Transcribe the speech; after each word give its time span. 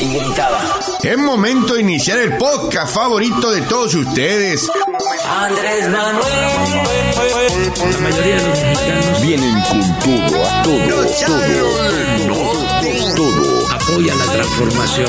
y 0.00 0.14
gritaba. 0.18 0.60
Es 1.02 1.18
momento 1.18 1.74
de 1.74 1.80
iniciar 1.80 2.18
el 2.18 2.36
podcast 2.36 2.94
favorito 2.94 3.50
de 3.50 3.62
todos 3.62 3.94
ustedes. 3.94 4.70
Andrés 5.28 5.88
Manuel. 5.88 6.24
La 7.90 7.98
mayoría 7.98 8.36
de 8.36 8.48
los 8.48 8.58
mexicanos 8.58 9.22
Vienen 9.22 9.54
con 9.62 9.98
todo, 10.00 10.46
a 10.46 10.62
todo, 10.62 10.86
Los 10.86 11.20
todo, 11.20 13.14
todo. 13.16 13.63
Apoyan 13.86 14.18
la 14.18 14.24
transformación. 14.24 15.08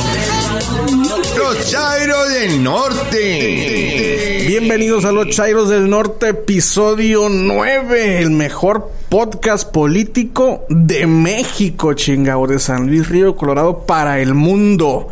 Los 1.38 1.70
Chairos 1.70 2.30
del 2.30 2.64
Norte. 2.64 4.46
Bienvenidos 4.48 5.06
a 5.06 5.12
los 5.12 5.30
Chairos 5.30 5.70
del 5.70 5.90
Norte, 5.90 6.30
episodio 6.30 7.30
9, 7.30 8.22
el 8.22 8.32
mejor 8.32 8.92
podcast 9.10 9.72
político 9.72 10.66
de 10.70 11.08
México, 11.08 11.94
chingado, 11.94 12.48
de 12.48 12.60
San 12.60 12.88
Luis 12.88 13.08
Río 13.08 13.36
Colorado 13.36 13.86
para 13.86 14.20
el 14.20 14.34
mundo. 14.34 15.08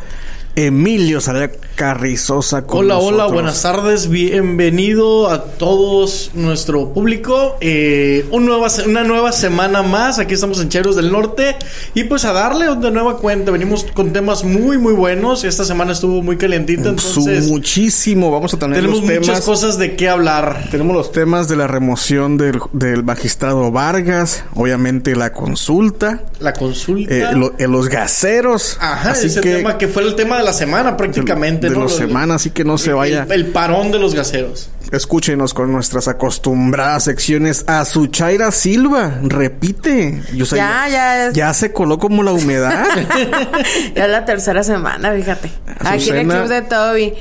Emilio 0.55 1.19
Salea 1.19 1.51
Carrizosa 1.75 2.67
con 2.67 2.81
Hola, 2.81 2.97
hola, 2.99 3.25
buenas 3.25 3.63
tardes, 3.63 4.07
bienvenido 4.07 5.29
a 5.31 5.43
todos 5.45 6.29
nuestro 6.35 6.93
público. 6.93 7.57
Eh, 7.61 8.27
un 8.29 8.45
nueva 8.45 8.67
una 8.85 9.03
nueva 9.03 9.31
semana 9.31 9.81
más, 9.81 10.19
aquí 10.19 10.35
estamos 10.35 10.61
en 10.61 10.69
Chairos 10.69 10.95
del 10.95 11.11
Norte 11.11 11.55
y 11.95 12.03
pues 12.03 12.25
a 12.25 12.33
darle 12.33 12.67
de 12.75 12.91
nueva 12.91 13.17
cuenta, 13.17 13.49
venimos 13.49 13.85
con 13.91 14.13
temas 14.13 14.43
muy 14.43 14.77
muy 14.77 14.93
buenos, 14.93 15.43
esta 15.43 15.65
semana 15.65 15.93
estuvo 15.93 16.21
muy 16.21 16.37
calientita, 16.37 16.89
entonces 16.89 17.47
muchísimo, 17.47 18.29
vamos 18.29 18.53
a 18.53 18.59
tener 18.59 18.75
tenemos 18.75 18.99
los 19.01 19.09
muchas 19.09 19.25
temas. 19.25 19.41
cosas 19.41 19.77
de 19.79 19.95
qué 19.95 20.09
hablar. 20.09 20.67
Tenemos 20.69 20.95
los 20.95 21.11
temas 21.11 21.47
de 21.47 21.55
la 21.55 21.65
remoción 21.65 22.37
del, 22.37 22.59
del 22.73 23.03
magistrado 23.03 23.71
Vargas, 23.71 24.43
obviamente 24.53 25.15
la 25.15 25.33
consulta, 25.33 26.21
La 26.39 26.53
consulta. 26.53 27.13
eh, 27.13 27.35
lo- 27.35 27.55
eh, 27.57 27.67
los 27.67 27.89
gaseros. 27.89 28.77
Ajá, 28.79 29.11
así 29.11 29.25
ese 29.27 29.41
que 29.41 29.55
tema 29.55 29.79
que 29.79 29.87
fue 29.87 30.03
el 30.03 30.13
tema 30.15 30.37
de 30.37 30.43
la 30.43 30.53
semana 30.53 30.95
prácticamente, 30.97 31.62
de 31.69 31.75
¿no? 31.75 31.83
la 31.85 31.89
semana, 31.89 32.35
así 32.35 32.49
que 32.51 32.63
no 32.63 32.77
se 32.77 32.93
vaya. 32.93 33.23
El, 33.23 33.31
el 33.31 33.45
parón 33.47 33.91
de 33.91 33.99
los 33.99 34.13
gaseros. 34.13 34.69
Escúchenos 34.91 35.53
con 35.55 35.71
nuestras 35.71 36.07
acostumbradas 36.07 37.05
secciones. 37.05 37.63
A 37.67 37.83
su 37.85 38.07
Chaira 38.07 38.51
Silva, 38.51 39.19
repite. 39.23 40.21
Yo 40.35 40.45
sé, 40.45 40.57
Ya, 40.57 40.87
ya 40.89 41.27
es- 41.27 41.33
Ya 41.33 41.53
se 41.53 41.71
coló 41.73 41.97
como 41.97 42.21
la 42.23 42.31
humedad. 42.31 42.85
Ya 43.95 44.05
es 44.05 44.11
la 44.11 44.25
tercera 44.25 44.63
semana, 44.63 45.11
fíjate. 45.13 45.49
Aquí 45.79 46.09
en 46.09 46.17
el 46.17 46.27
club 46.27 46.47
de 46.47 46.61
Toby. 46.63 47.13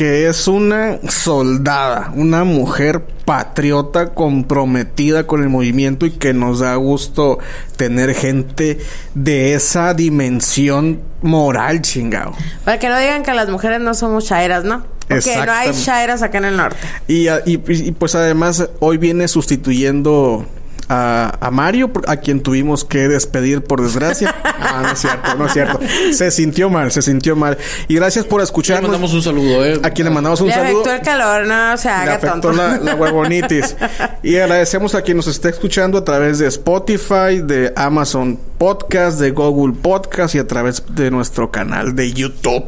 Que 0.00 0.28
es 0.30 0.48
una 0.48 0.96
soldada, 1.10 2.10
una 2.16 2.44
mujer 2.44 3.04
patriota 3.26 4.14
comprometida 4.14 5.26
con 5.26 5.42
el 5.42 5.50
movimiento 5.50 6.06
y 6.06 6.12
que 6.12 6.32
nos 6.32 6.60
da 6.60 6.74
gusto 6.76 7.38
tener 7.76 8.14
gente 8.14 8.78
de 9.14 9.52
esa 9.52 9.92
dimensión 9.92 11.02
moral, 11.20 11.82
chingado. 11.82 12.32
Para 12.64 12.78
que 12.78 12.88
no 12.88 12.98
digan 12.98 13.22
que 13.22 13.34
las 13.34 13.50
mujeres 13.50 13.82
no 13.82 13.92
somos 13.92 14.24
chairas, 14.24 14.64
¿no? 14.64 14.86
Porque 15.06 15.36
no 15.44 15.52
hay 15.52 15.72
chairas 15.74 16.22
acá 16.22 16.38
en 16.38 16.44
el 16.46 16.56
norte. 16.56 16.78
Y, 17.06 17.28
a- 17.28 17.42
y- 17.44 17.60
y, 17.66 17.92
pues 17.92 18.14
además 18.14 18.66
hoy 18.78 18.96
viene 18.96 19.28
sustituyendo 19.28 20.46
a, 20.92 21.38
a 21.40 21.50
Mario, 21.52 21.90
a 22.08 22.16
quien 22.16 22.40
tuvimos 22.40 22.84
que 22.84 23.06
despedir 23.08 23.62
por 23.62 23.80
desgracia. 23.80 24.34
Ah, 24.44 24.80
no 24.82 24.90
es 24.92 24.98
cierto, 24.98 25.34
no 25.36 25.46
es 25.46 25.52
cierto. 25.52 25.78
Se 26.12 26.30
sintió 26.32 26.68
mal, 26.68 26.90
se 26.90 27.00
sintió 27.00 27.36
mal. 27.36 27.56
Y 27.88 27.94
gracias 27.94 28.24
por 28.24 28.40
Le 28.40 28.44
escucharnos. 28.44 28.82
mandamos 28.90 29.14
un 29.14 29.22
saludo, 29.22 29.64
eh. 29.64 29.78
A 29.82 29.90
quien 29.90 30.08
le 30.08 30.14
mandamos 30.14 30.40
un 30.40 30.48
Le 30.48 30.54
saludo. 30.54 30.80
afectó 30.80 30.92
el 30.92 31.00
calor, 31.02 31.46
no 31.46 31.76
se 31.78 31.88
Le 31.88 31.94
haga 31.94 32.14
afectó 32.16 32.40
tonto. 32.40 32.52
la, 32.52 32.76
la 32.78 32.94
huevonitis. 32.96 33.76
y 34.22 34.36
agradecemos 34.36 34.94
a 34.94 35.02
quien 35.02 35.16
nos 35.16 35.28
esté 35.28 35.48
escuchando 35.50 35.98
a 35.98 36.04
través 36.04 36.38
de 36.40 36.48
Spotify, 36.48 37.40
de 37.42 37.72
Amazon 37.76 38.38
Podcast, 38.58 39.18
de 39.20 39.30
Google 39.30 39.74
Podcast 39.80 40.34
y 40.34 40.38
a 40.38 40.46
través 40.46 40.82
de 40.88 41.10
nuestro 41.10 41.50
canal 41.52 41.94
de 41.94 42.12
YouTube. 42.12 42.64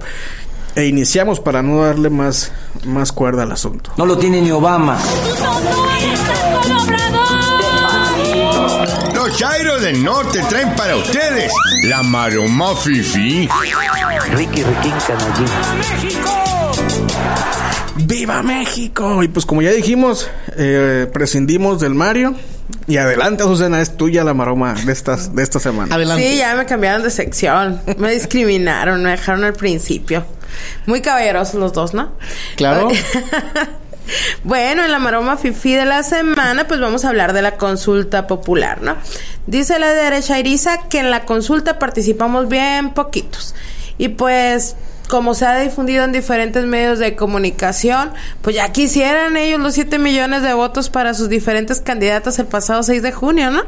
E 0.75 0.87
iniciamos 0.87 1.39
para 1.41 1.61
no 1.63 1.83
darle 1.85 2.09
más, 2.09 2.51
más 2.87 3.13
cuerda 3.13 3.43
al 3.43 3.53
asunto. 3.53 3.91
No 3.99 4.07
lo 4.07 4.17
tiene 4.17 4.41
ni 4.41 4.51
Obama. 4.53 4.97
Los 9.33 9.41
Chairos 9.41 9.81
del 9.81 10.05
Norte 10.05 10.43
traen 10.51 10.77
para 10.77 10.95
ustedes 10.95 11.51
la 11.85 12.03
maroma 12.03 12.77
fifi. 12.77 13.49
Ricky 14.33 14.63
Riquín 14.63 14.93
Canallín. 15.07 15.47
¡Viva 17.97 18.43
México! 18.43 19.23
Y 19.23 19.29
pues 19.29 19.47
como 19.47 19.63
ya 19.63 19.71
dijimos, 19.71 20.29
eh, 20.59 21.09
prescindimos 21.11 21.81
del 21.81 21.95
Mario. 21.95 22.35
Y 22.87 22.99
adelante, 22.99 23.45
Susana, 23.45 23.81
es 23.81 23.97
tuya 23.97 24.23
la 24.23 24.35
maroma 24.35 24.75
de, 24.75 24.93
estas, 24.93 25.35
de 25.35 25.43
esta 25.43 25.59
semana. 25.59 25.95
Adelante. 25.95 26.29
Sí, 26.29 26.37
ya 26.37 26.55
me 26.55 26.67
cambiaron 26.67 27.03
de 27.03 27.09
sección. 27.09 27.81
Me 27.97 28.13
discriminaron, 28.13 29.03
me 29.03 29.13
dejaron 29.13 29.45
al 29.45 29.55
principio. 29.55 30.27
Muy 30.85 31.01
caballerosos 31.01 31.55
los 31.55 31.73
dos, 31.73 31.95
¿no? 31.95 32.13
Claro. 32.57 32.91
Bueno, 34.45 34.85
en 34.85 34.93
la 34.93 34.99
maroma 34.99 35.37
fifi 35.37 35.75
de 35.75 35.85
la 35.85 36.03
semana, 36.03 36.67
pues 36.67 36.81
vamos 36.81 37.05
a 37.05 37.09
hablar 37.09 37.33
de 37.33 37.43
la 37.43 37.57
consulta 37.57 38.27
popular, 38.27 38.83
¿no? 38.83 38.97
Dice 39.47 39.79
la 39.79 39.93
derecha 39.93 40.39
Iriza 40.39 40.89
que 40.89 40.99
en 40.99 41.11
la 41.11 41.25
consulta 41.25 41.79
participamos 41.79 42.49
bien 42.49 42.91
poquitos. 42.91 43.55
Y 43.99 44.09
pues, 44.09 44.77
como 45.09 45.35
se 45.35 45.47
ha 45.47 45.59
difundido 45.59 46.05
en 46.05 46.13
diferentes 46.13 46.65
medios 46.65 46.99
de 46.99 47.15
comunicación, 47.15 48.13
pues 48.41 48.57
ya 48.57 48.73
quisieran 48.73 49.37
ellos 49.37 49.61
los 49.61 49.75
7 49.75 49.99
millones 49.99 50.43
de 50.43 50.55
votos 50.55 50.91
para 50.91 51.15
sus 51.15 51.29
diferentes 51.29 51.81
candidatos 51.81 52.39
el 52.39 52.47
pasado 52.47 52.83
6 52.83 53.03
de 53.03 53.13
junio, 53.13 53.51
¿no? 53.51 53.63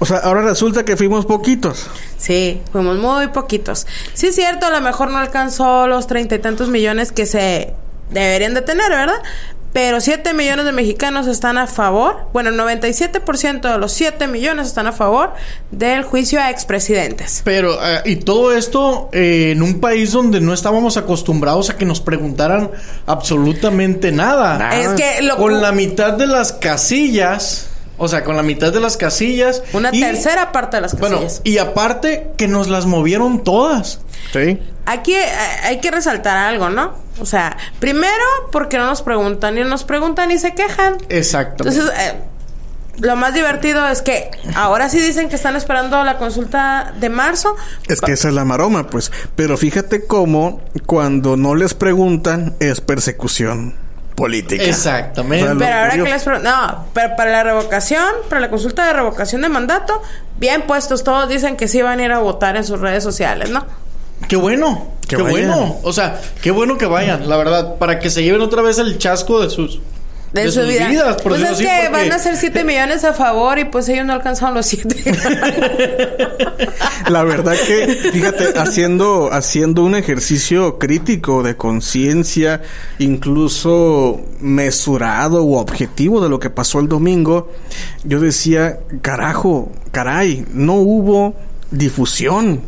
O 0.00 0.06
sea, 0.06 0.18
ahora 0.18 0.42
resulta 0.42 0.84
que 0.84 0.96
fuimos 0.96 1.26
poquitos. 1.26 1.88
Sí, 2.18 2.60
fuimos 2.70 2.98
muy 2.98 3.28
poquitos. 3.28 3.86
Sí, 4.14 4.28
es 4.28 4.34
cierto, 4.36 4.66
a 4.66 4.70
lo 4.70 4.80
mejor 4.80 5.10
no 5.10 5.18
alcanzó 5.18 5.88
los 5.88 6.06
treinta 6.06 6.36
y 6.36 6.38
tantos 6.38 6.68
millones 6.68 7.10
que 7.10 7.26
se 7.26 7.74
deberían 8.10 8.54
de 8.54 8.62
tener, 8.62 8.90
¿verdad? 8.90 9.22
Pero 9.70 10.00
7 10.00 10.32
millones 10.32 10.64
de 10.64 10.72
mexicanos 10.72 11.26
están 11.26 11.58
a 11.58 11.66
favor, 11.66 12.28
bueno, 12.32 12.48
el 12.48 12.56
97% 12.58 13.70
de 13.70 13.78
los 13.78 13.92
7 13.92 14.26
millones 14.26 14.66
están 14.66 14.86
a 14.86 14.92
favor 14.92 15.34
del 15.70 16.02
juicio 16.04 16.40
a 16.40 16.50
expresidentes. 16.50 17.42
Pero, 17.44 17.74
eh, 17.84 18.00
y 18.06 18.16
todo 18.16 18.56
esto 18.56 19.10
eh, 19.12 19.50
en 19.52 19.62
un 19.62 19.78
país 19.78 20.12
donde 20.12 20.40
no 20.40 20.54
estábamos 20.54 20.96
acostumbrados 20.96 21.68
a 21.68 21.76
que 21.76 21.84
nos 21.84 22.00
preguntaran 22.00 22.70
absolutamente 23.06 24.10
nada. 24.10 24.70
Es 24.80 24.88
que 24.94 25.22
lo- 25.22 25.36
Con 25.36 25.60
la 25.60 25.70
mitad 25.72 26.14
de 26.14 26.26
las 26.26 26.52
casillas, 26.52 27.67
o 27.98 28.08
sea, 28.08 28.24
con 28.24 28.36
la 28.36 28.42
mitad 28.42 28.72
de 28.72 28.80
las 28.80 28.96
casillas. 28.96 29.62
Una 29.72 29.90
y- 29.92 30.00
tercera 30.00 30.52
parte 30.52 30.76
de 30.78 30.80
las 30.82 30.98
Bueno, 30.98 31.16
casillas. 31.16 31.40
y 31.44 31.58
aparte 31.58 32.28
que 32.36 32.48
nos 32.48 32.68
las 32.68 32.86
movieron 32.86 33.44
todas. 33.44 34.00
¿Sí? 34.32 34.58
Aquí 34.86 35.14
hay 35.14 35.80
que 35.80 35.90
resaltar 35.90 36.36
algo, 36.38 36.70
¿no? 36.70 36.94
O 37.20 37.26
sea, 37.26 37.56
primero 37.78 38.24
porque 38.52 38.78
no 38.78 38.86
nos 38.86 39.02
preguntan, 39.02 39.58
y 39.58 39.62
nos 39.64 39.84
preguntan 39.84 40.30
y 40.30 40.38
se 40.38 40.54
quejan. 40.54 40.96
Exacto. 41.08 41.64
Entonces, 41.68 41.92
eh, 41.98 42.14
lo 43.00 43.14
más 43.16 43.34
divertido 43.34 43.86
es 43.88 44.02
que 44.02 44.30
ahora 44.56 44.88
sí 44.88 44.98
dicen 45.00 45.28
que 45.28 45.36
están 45.36 45.54
esperando 45.56 46.02
la 46.04 46.16
consulta 46.18 46.92
de 46.98 47.08
marzo. 47.10 47.54
Es 47.86 48.00
que 48.00 48.12
esa 48.12 48.28
es 48.28 48.34
la 48.34 48.44
maroma, 48.44 48.86
pues. 48.88 49.12
Pero 49.36 49.56
fíjate 49.56 50.06
cómo 50.06 50.60
cuando 50.86 51.36
no 51.36 51.54
les 51.54 51.74
preguntan 51.74 52.54
es 52.60 52.80
persecución 52.80 53.74
política. 54.18 54.62
Exactamente. 54.64 55.44
O 55.44 55.46
sea, 55.46 55.54
lo 55.54 55.60
Pero 55.60 55.74
ahora 55.78 55.92
que 55.92 56.02
les 56.10 56.26
pregun- 56.26 56.42
No, 56.42 56.84
pero 56.92 57.16
para 57.16 57.30
la 57.30 57.42
revocación, 57.44 58.04
para 58.28 58.40
la 58.40 58.50
consulta 58.50 58.86
de 58.86 58.92
revocación 58.92 59.40
de 59.42 59.48
mandato, 59.48 60.02
bien 60.38 60.62
puestos, 60.62 61.04
todos 61.04 61.28
dicen 61.28 61.56
que 61.56 61.68
sí 61.68 61.80
van 61.80 62.00
a 62.00 62.04
ir 62.04 62.12
a 62.12 62.18
votar 62.18 62.56
en 62.56 62.64
sus 62.64 62.80
redes 62.80 63.02
sociales, 63.02 63.50
¿no? 63.50 63.64
Qué 64.28 64.36
bueno, 64.36 64.88
Que 65.08 65.16
qué 65.16 65.22
vayan. 65.22 65.48
bueno. 65.48 65.76
O 65.84 65.92
sea, 65.92 66.20
qué 66.42 66.50
bueno 66.50 66.76
que 66.76 66.86
vayan, 66.86 67.28
la 67.28 67.36
verdad, 67.36 67.76
para 67.76 67.98
que 68.00 68.10
se 68.10 68.22
lleven 68.22 68.40
otra 68.42 68.62
vez 68.62 68.78
el 68.78 68.98
chasco 68.98 69.40
de 69.40 69.48
sus 69.48 69.80
De, 70.32 70.42
de 70.42 70.48
su 70.52 70.60
sus 70.60 70.68
vida. 70.68 70.88
vidas, 70.88 71.14
por 71.22 71.32
pues 71.32 71.42
es 71.42 71.48
decirlo 71.50 71.70
que 71.70 71.76
así, 71.76 71.86
porque- 71.88 72.02
van 72.08 72.12
a 72.12 72.18
ser 72.18 72.36
7 72.36 72.64
millones 72.64 73.04
a 73.04 73.14
favor 73.14 73.58
y 73.58 73.64
pues 73.64 73.88
ellos 73.88 74.04
no 74.04 74.12
alcanzaron 74.12 74.54
los 74.54 74.66
7. 74.66 74.96
La 77.08 77.24
verdad 77.24 77.54
que, 77.66 77.86
fíjate, 78.12 78.58
haciendo, 78.58 79.32
haciendo 79.32 79.82
un 79.84 79.94
ejercicio 79.94 80.78
crítico 80.78 81.42
de 81.42 81.56
conciencia, 81.56 82.60
incluso 82.98 84.20
mesurado 84.40 85.42
u 85.42 85.54
objetivo 85.56 86.20
de 86.22 86.28
lo 86.28 86.38
que 86.38 86.50
pasó 86.50 86.80
el 86.80 86.88
domingo, 86.88 87.50
yo 88.04 88.20
decía, 88.20 88.78
carajo, 89.00 89.72
caray, 89.92 90.44
no 90.52 90.74
hubo 90.74 91.34
difusión. 91.70 92.60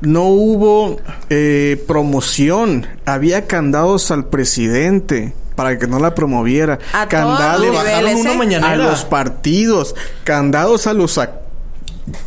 No 0.00 0.24
hubo 0.28 1.00
eh, 1.30 1.82
promoción. 1.88 2.86
Había 3.06 3.46
candados 3.46 4.10
al 4.12 4.26
presidente 4.26 5.32
para 5.54 5.78
que 5.78 5.86
no 5.86 5.98
la 5.98 6.14
promoviera. 6.14 6.74
A 6.92 7.08
todos 7.08 7.08
candados 7.08 7.66
los 7.66 7.70
Le 7.84 7.90
bajaron 7.90 8.16
una 8.16 8.32
¿eh? 8.32 8.36
mañanera. 8.38 8.72
a 8.72 8.76
los 8.76 9.04
partidos, 9.04 9.94
candados 10.24 10.86
a 10.86 10.92
los 10.94 11.18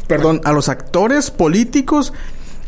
perdón, 0.08 0.42
a 0.44 0.52
los 0.54 0.70
actores 0.70 1.30
políticos 1.32 2.14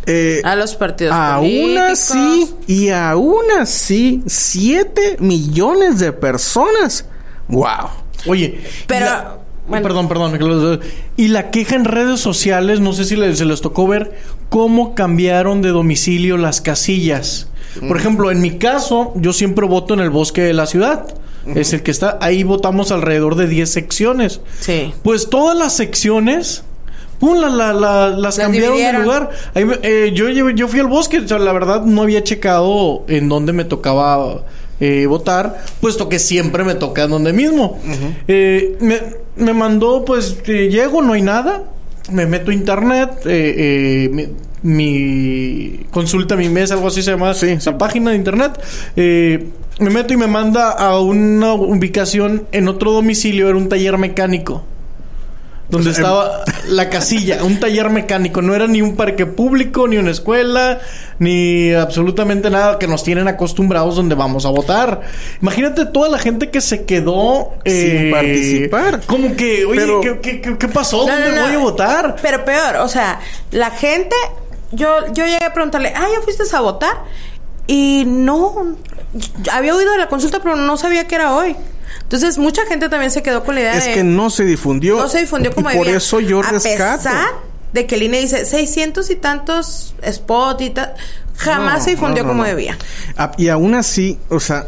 eh, 0.05 0.41
a 0.43 0.55
los 0.55 0.75
partidos 0.75 1.13
aún 1.13 1.43
políticos. 1.49 1.89
así 1.91 2.55
y 2.67 2.89
aún 2.89 3.43
así 3.59 4.23
7 4.25 5.17
millones 5.19 5.99
de 5.99 6.13
personas. 6.13 7.05
Wow. 7.47 7.89
Oye, 8.27 8.61
Pero 8.87 9.05
la- 9.05 9.35
Bueno. 9.67 9.83
Perdón, 9.83 10.07
perdón. 10.07 10.79
Y 11.15 11.27
la 11.27 11.51
queja 11.51 11.75
en 11.75 11.85
redes 11.85 12.19
sociales, 12.19 12.79
no 12.79 12.91
sé 12.93 13.05
si 13.05 13.15
les, 13.15 13.37
se 13.37 13.45
les 13.45 13.61
tocó 13.61 13.85
ver 13.87 14.17
cómo 14.49 14.95
cambiaron 14.95 15.61
de 15.61 15.69
domicilio 15.69 16.37
las 16.37 16.59
casillas. 16.59 17.47
Por 17.87 17.97
ejemplo, 17.97 18.31
en 18.31 18.41
mi 18.41 18.57
caso, 18.57 19.13
yo 19.15 19.31
siempre 19.33 19.65
voto 19.67 19.93
en 19.93 19.99
el 19.99 20.09
bosque 20.09 20.41
de 20.41 20.53
la 20.53 20.65
ciudad. 20.65 21.05
Es 21.55 21.73
el 21.73 21.81
que 21.83 21.91
está. 21.91 22.17
Ahí 22.21 22.43
votamos 22.43 22.91
alrededor 22.91 23.35
de 23.35 23.47
10 23.47 23.69
secciones. 23.71 24.41
Sí. 24.59 24.93
Pues 25.03 25.29
todas 25.29 25.57
las 25.57 25.73
secciones. 25.75 26.63
¡Pum! 27.19 27.37
la- 27.39 27.49
la- 27.49 27.73
la- 27.73 28.09
las, 28.09 28.37
cambiaron 28.37 28.77
de 28.77 28.93
lugar. 29.03 29.29
Ahí 29.53 29.65
me- 29.65 29.79
eh, 29.81 30.11
yo, 30.13 30.67
fui 30.67 30.79
al 30.79 30.87
bosque. 30.87 31.19
O 31.19 31.27
sea, 31.27 31.39
la 31.39 31.51
verdad 31.51 31.83
no 31.85 32.03
había 32.03 32.23
checado 32.23 33.03
en 33.07 33.27
dónde 33.29 33.51
me 33.53 33.65
tocaba 33.65 34.43
eh, 34.79 35.05
votar. 35.07 35.63
Puesto 35.81 36.07
que 36.07 36.19
siempre 36.19 36.63
me 36.63 36.75
toca 36.75 37.03
en 37.03 37.09
donde 37.11 37.33
mismo. 37.33 37.79
Eh, 38.27 38.77
me, 38.79 38.99
me 39.37 39.53
mandó, 39.53 40.05
pues, 40.05 40.37
eh, 40.47 40.69
llego, 40.71 41.01
no 41.01 41.13
hay 41.13 41.21
nada. 41.21 41.63
Me 42.11 42.25
meto 42.25 42.51
a 42.51 42.53
internet. 42.53 43.11
eh, 43.25 44.07
eh, 44.11 44.33
mi, 44.63 45.85
consulta 45.91 46.35
mi 46.35 46.49
mes, 46.49 46.71
algo 46.71 46.87
así 46.87 47.01
se 47.01 47.11
llama. 47.11 47.33
Sí, 47.33 47.47
esa 47.49 47.71
sí. 47.71 47.77
página 47.77 48.11
de 48.11 48.17
internet. 48.17 48.59
Eh, 48.95 49.47
me 49.79 49.89
meto 49.89 50.13
y 50.13 50.17
me 50.17 50.27
manda 50.27 50.71
a 50.71 50.99
una 50.99 51.53
ubicación 51.53 52.47
en 52.51 52.67
otro 52.67 52.91
domicilio. 52.91 53.47
Era 53.49 53.57
un 53.57 53.69
taller 53.69 53.97
mecánico. 53.97 54.65
Donde 55.69 55.93
sea, 55.93 56.01
estaba 56.01 56.43
la 56.69 56.89
casilla, 56.89 57.43
un 57.43 57.59
taller 57.59 57.91
mecánico. 57.91 58.41
No 58.41 58.55
era 58.55 58.65
ni 58.65 58.81
un 58.81 58.95
parque 58.95 59.27
público, 59.27 59.87
ni 59.87 59.97
una 59.97 60.09
escuela, 60.09 60.79
ni 61.19 61.71
absolutamente 61.73 62.49
nada 62.49 62.79
que 62.79 62.87
nos 62.87 63.03
tienen 63.03 63.27
acostumbrados 63.27 63.95
donde 63.95 64.15
vamos 64.15 64.47
a 64.47 64.49
votar. 64.49 65.01
Imagínate 65.43 65.85
toda 65.85 66.09
la 66.09 66.17
gente 66.17 66.49
que 66.49 66.59
se 66.59 66.85
quedó 66.85 67.53
eh, 67.65 67.99
Sin 68.01 68.11
participar. 68.11 69.01
Como 69.05 69.35
que, 69.35 69.63
oye, 69.65 69.79
Pero- 69.79 70.01
¿qué, 70.01 70.19
qué- 70.23 70.41
qué- 70.41 70.57
qué 70.57 70.67
pasó? 70.69 71.05
No, 71.05 71.13
¿Dónde 71.13 71.29
no, 71.29 71.35
no. 71.35 71.43
voy 71.43 71.53
a 71.53 71.59
votar? 71.59 72.15
Pero 72.19 72.43
peor, 72.43 72.77
o 72.77 72.87
sea, 72.89 73.19
la 73.51 73.69
gente, 73.69 74.15
yo, 74.71 75.07
yo 75.13 75.25
llegué 75.25 75.43
a 75.45 75.53
preguntarle, 75.53 75.93
ah, 75.95 76.07
¿ya 76.13 76.21
fuiste 76.21 76.43
a 76.55 76.59
votar? 76.61 77.03
Y 77.67 78.03
no, 78.07 78.75
había 79.51 79.75
oído 79.75 79.91
de 79.91 79.97
la 79.97 80.07
consulta, 80.07 80.39
pero 80.41 80.55
no 80.55 80.77
sabía 80.77 81.07
que 81.07 81.15
era 81.15 81.33
hoy. 81.35 81.55
Entonces, 82.01 82.37
mucha 82.39 82.65
gente 82.65 82.89
también 82.89 83.11
se 83.11 83.21
quedó 83.21 83.43
con 83.43 83.55
la 83.55 83.61
idea 83.61 83.73
Es 83.75 83.85
de... 83.85 83.93
que 83.93 84.03
no 84.03 84.29
se 84.29 84.43
difundió. 84.45 84.97
no 84.97 85.07
se 85.07 85.19
difundió 85.19 85.53
como 85.53 85.69
Y 85.69 85.75
por 85.75 85.85
debía. 85.85 85.97
eso 85.97 86.19
yo 86.19 86.39
a 86.39 86.43
rescato. 86.51 87.03
pesar 87.03 87.27
de 87.73 87.85
que 87.85 87.95
el 87.95 88.03
INE 88.03 88.21
dice 88.21 88.45
600 88.45 89.09
y 89.11 89.15
tantos 89.15 89.93
spot 90.01 90.61
y 90.61 90.69
tal, 90.71 90.95
jamás 91.37 91.79
No, 91.79 91.83
se 91.83 91.89
difundió 91.91 92.23
no, 92.23 92.29
no, 92.29 92.33
como 92.33 92.43
debía. 92.45 92.77
Ah, 93.15 93.31
Y 93.37 93.49
aún 93.49 93.75
así, 93.75 94.17
o 94.29 94.39
sea, 94.39 94.65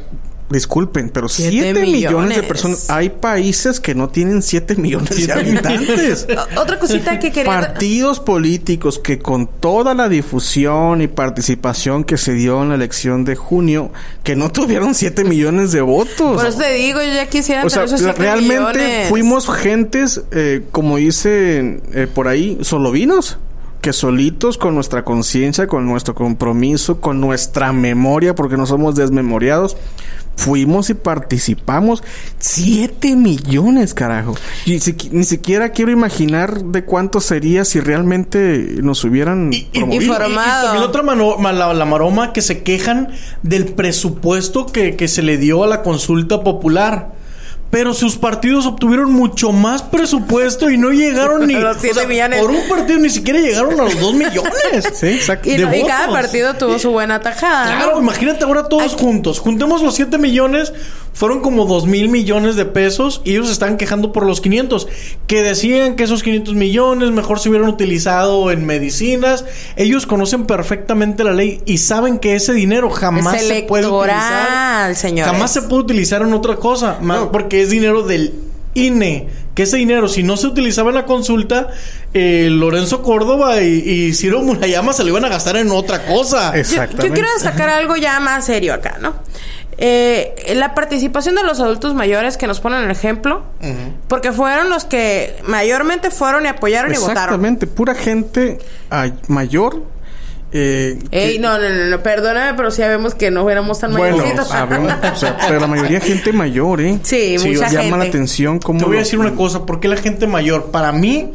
disculpen, 0.52 1.10
pero 1.10 1.28
Siete 1.30 1.72
7 1.74 1.82
millones. 1.82 2.38
de 2.38 2.44
personas. 2.44 2.90
Hay 2.90 3.10
países 3.10 3.80
que 3.80 3.96
no 3.96 4.10
tienen 4.10 4.42
7 4.42 4.76
millones 4.76 5.26
de 5.26 5.34
habitantes. 5.34 6.28
Otra 6.58 6.78
cosita 6.80 7.20
que 7.20 7.32
quería... 7.32 7.52
Partidos 7.52 8.20
políticos 8.20 9.00
que 9.00 9.20
con 9.20 9.48
toda 9.48 9.94
la 9.94 10.10
difusión 10.10 11.02
y 11.02 11.08
participación 11.08 12.04
que 12.04 12.18
se 12.18 12.34
dio 12.34 12.62
en 12.62 12.70
la 12.70 12.76
elección 12.76 13.24
de 13.26 13.36
junio, 13.36 13.92
que 14.24 14.36
no 14.36 14.52
tuvieron 14.52 14.94
7 14.94 15.24
millones 15.24 15.72
de 15.72 15.82
votos. 15.82 16.38
Por 16.38 16.46
eso 16.46 16.58
te 16.60 16.74
digo, 16.74 17.02
yo 17.02 17.14
ya 17.14 17.28
quisiera 17.28 17.64
O 17.66 17.70
sea, 17.70 17.84
esos 17.86 18.02
la- 18.02 18.10
siete 18.14 18.22
realmente 18.22 18.80
millones. 18.80 19.10
fuimos 19.10 19.50
gentes, 19.50 20.22
eh, 20.32 20.64
como 20.72 20.98
dicen 20.98 21.82
eh, 21.94 22.08
por 22.14 22.28
ahí, 22.28 22.58
solovinos. 22.62 23.38
Que 23.82 23.94
solitos, 23.94 24.60
con 24.60 24.76
nuestra 24.76 25.04
conciencia, 25.04 25.66
con 25.66 25.88
nuestro 25.88 26.14
compromiso, 26.14 27.02
con 27.02 27.20
nuestra 27.20 27.74
memoria, 27.74 28.36
porque 28.36 28.56
no 28.56 28.68
somos 28.68 28.94
desmemoriados, 28.94 29.76
fuimos 30.36 30.90
y 30.90 30.94
participamos. 30.96 32.04
Siete 32.40 33.16
millones, 33.16 33.94
carajo. 33.94 34.36
Y 34.66 34.80
si- 34.80 34.96
ni 35.12 35.24
siquiera 35.24 35.70
quiero 35.70 35.92
imaginar 35.92 36.64
de 36.64 36.84
cuánto 36.84 37.22
sería 37.22 37.64
si 37.66 37.80
realmente 37.80 38.76
nos 38.82 39.04
hubieran 39.04 39.52
Y, 39.54 39.58
y- 39.58 39.80
promovido. 39.80 40.02
y- 40.02 40.06
Informado. 40.06 40.64
y 40.64 40.66
también 40.66 40.84
otra 40.90 41.04
mano- 41.04 41.38
ma- 41.38 41.54
la, 41.54 41.74
la 41.74 41.86
maroma 41.86 42.34
que 42.34 42.42
se 42.42 42.64
quejan 42.64 43.10
del 43.44 43.66
presupuesto 43.66 44.66
que, 44.66 44.96
que 44.96 45.08
se 45.08 45.22
le 45.22 45.38
dio 45.38 45.64
a 45.64 45.68
la 45.68 45.84
consulta 45.84 46.44
popular. 46.44 47.20
Pero 47.72 47.94
sus 47.94 48.18
partidos 48.18 48.66
obtuvieron 48.66 49.12
mucho 49.12 49.52
más 49.54 49.82
presupuesto 49.82 50.70
y 50.70 50.78
no 50.78 50.92
llegaron 50.92 51.48
ni... 51.48 51.54
Los 51.62 51.78
siete 51.78 52.06
millones. 52.06 52.42
Por 52.42 52.52
un 52.52 52.68
partido 52.68 53.00
ni 53.00 53.10
siquiera 53.10 53.40
llegaron 53.40 53.80
a 53.80 53.84
los 53.86 54.00
dos 54.00 54.14
millones. 54.14 54.86
Sí, 54.94 55.08
exacto. 55.08 55.50
Y, 55.50 55.84
cada 55.88 56.12
partido 56.12 56.54
tuvo 56.56 56.78
su 56.78 56.92
buena 56.92 57.22
tajada. 57.22 57.78
Claro, 57.78 57.96
¿no? 57.96 58.02
imagínate 58.02 58.44
ahora 58.44 58.68
todos 58.68 58.94
Aquí- 58.94 59.04
juntos. 59.04 59.40
Juntemos 59.40 59.82
los 59.82 59.96
7 59.96 60.18
millones, 60.18 60.74
fueron 61.14 61.42
como 61.42 61.66
2 61.66 61.88
mil 61.88 62.08
millones 62.10 62.56
de 62.56 62.66
pesos 62.66 63.22
y 63.26 63.32
ellos 63.32 63.48
se 63.48 63.54
están 63.54 63.78
quejando 63.78 64.12
por 64.14 64.26
los 64.26 64.40
500. 64.42 64.88
Que 65.28 65.44
decían 65.44 65.96
que 65.96 66.04
esos 66.04 66.24
500 66.24 66.54
millones 66.56 67.12
mejor 67.12 67.40
se 67.40 67.50
hubieran 67.50 67.68
utilizado 67.70 68.50
en 68.52 68.66
medicinas. 68.66 69.46
Ellos 69.76 70.06
conocen 70.06 70.46
perfectamente 70.46 71.24
la 71.24 71.34
ley 71.34 71.62
y 71.66 71.78
saben 71.80 72.18
que 72.18 72.36
ese 72.36 72.54
dinero 72.54 72.90
jamás 72.90 73.36
Es 73.36 73.48
se 73.48 73.64
puede 73.64 73.88
utilizar. 73.88 74.96
señores. 74.96 75.32
Jamás 75.32 75.52
se 75.54 75.62
puede 75.64 75.84
utilizar 75.84 76.22
en 76.22 76.34
otra 76.34 76.56
cosa, 76.56 76.98
ma- 77.02 77.32
porque 77.32 77.62
es 77.62 77.70
dinero 77.70 78.04
del 78.04 78.34
INE. 78.74 79.28
Que 79.54 79.64
ese 79.64 79.76
dinero, 79.76 80.08
si 80.08 80.24
no 80.24 80.38
se 80.38 80.48
utilizaba 80.48 80.90
en 80.92 80.96
la 80.96 81.06
consulta, 81.06 81.68
eh, 82.14 82.48
Lorenzo 82.50 83.02
Córdoba 83.02 83.62
y, 83.62 83.68
y 83.68 84.14
Ciro 84.14 84.42
Murayama 84.42 84.94
se 84.94 85.04
lo 85.04 85.10
iban 85.10 85.26
a 85.26 85.30
gastar 85.30 85.58
en 85.58 85.72
otra 85.72 86.06
cosa. 86.06 86.54
Yo, 86.54 86.60
Exactamente. 86.62 87.08
yo 87.10 87.14
quiero 87.14 87.28
destacar 87.34 87.68
algo 87.68 87.98
ya 87.98 88.18
más 88.22 88.46
serio 88.46 88.74
acá, 88.74 88.98
¿no? 89.02 89.16
Eh, 89.84 90.54
la 90.56 90.76
participación 90.76 91.34
de 91.34 91.42
los 91.44 91.60
adultos 91.60 91.96
mayores 91.96 92.38
que 92.38 92.46
nos 92.46 92.60
ponen 92.60 92.84
el 92.84 92.92
ejemplo, 92.92 93.42
porque 94.08 94.32
fueron 94.32 94.70
los 94.70 94.86
que 94.86 95.36
mayormente 95.48 96.12
fueron 96.12 96.46
y 96.46 96.50
apoyaron 96.50 96.92
y 96.94 96.98
votaron. 96.98 97.18
Exactamente, 97.18 97.66
pura 97.66 97.96
gente 97.96 98.60
ay, 98.92 99.14
mayor. 99.28 99.84
eh, 100.54 101.00
Ey, 101.10 101.34
que- 101.34 101.40
no, 101.40 101.58
no, 101.58 101.68
no, 101.68 101.86
no, 101.88 102.04
perdóname, 102.04 102.54
pero 102.56 102.70
sí 102.70 102.84
sabemos 102.84 103.16
que 103.16 103.32
no 103.32 103.50
éramos 103.50 103.80
tan 103.80 103.92
Bueno, 103.96 104.18
mayorcitos. 104.18 104.50
sabemos, 104.50 104.94
o 105.14 105.16
sea, 105.16 105.36
pero 105.48 105.60
la 105.60 105.66
mayoría 105.68 105.98
es 105.98 106.04
gente 106.04 106.32
mayor, 106.32 106.80
¿eh? 106.82 107.00
Sí, 107.02 107.38
mucha 107.40 107.68
llama 107.70 107.82
gente. 107.82 107.98
la 107.98 108.04
atención 108.04 108.60
cómo 108.60 108.78
Te 108.78 108.86
voy 108.86 108.98
a 108.98 109.00
lo- 109.00 109.04
decir 109.04 109.18
una 109.18 109.34
cosa, 109.36 109.66
¿por 109.66 109.80
qué 109.80 109.88
la 109.88 109.98
gente 109.98 110.28
mayor? 110.28 110.70
Para 110.70 110.92
mí, 110.92 111.32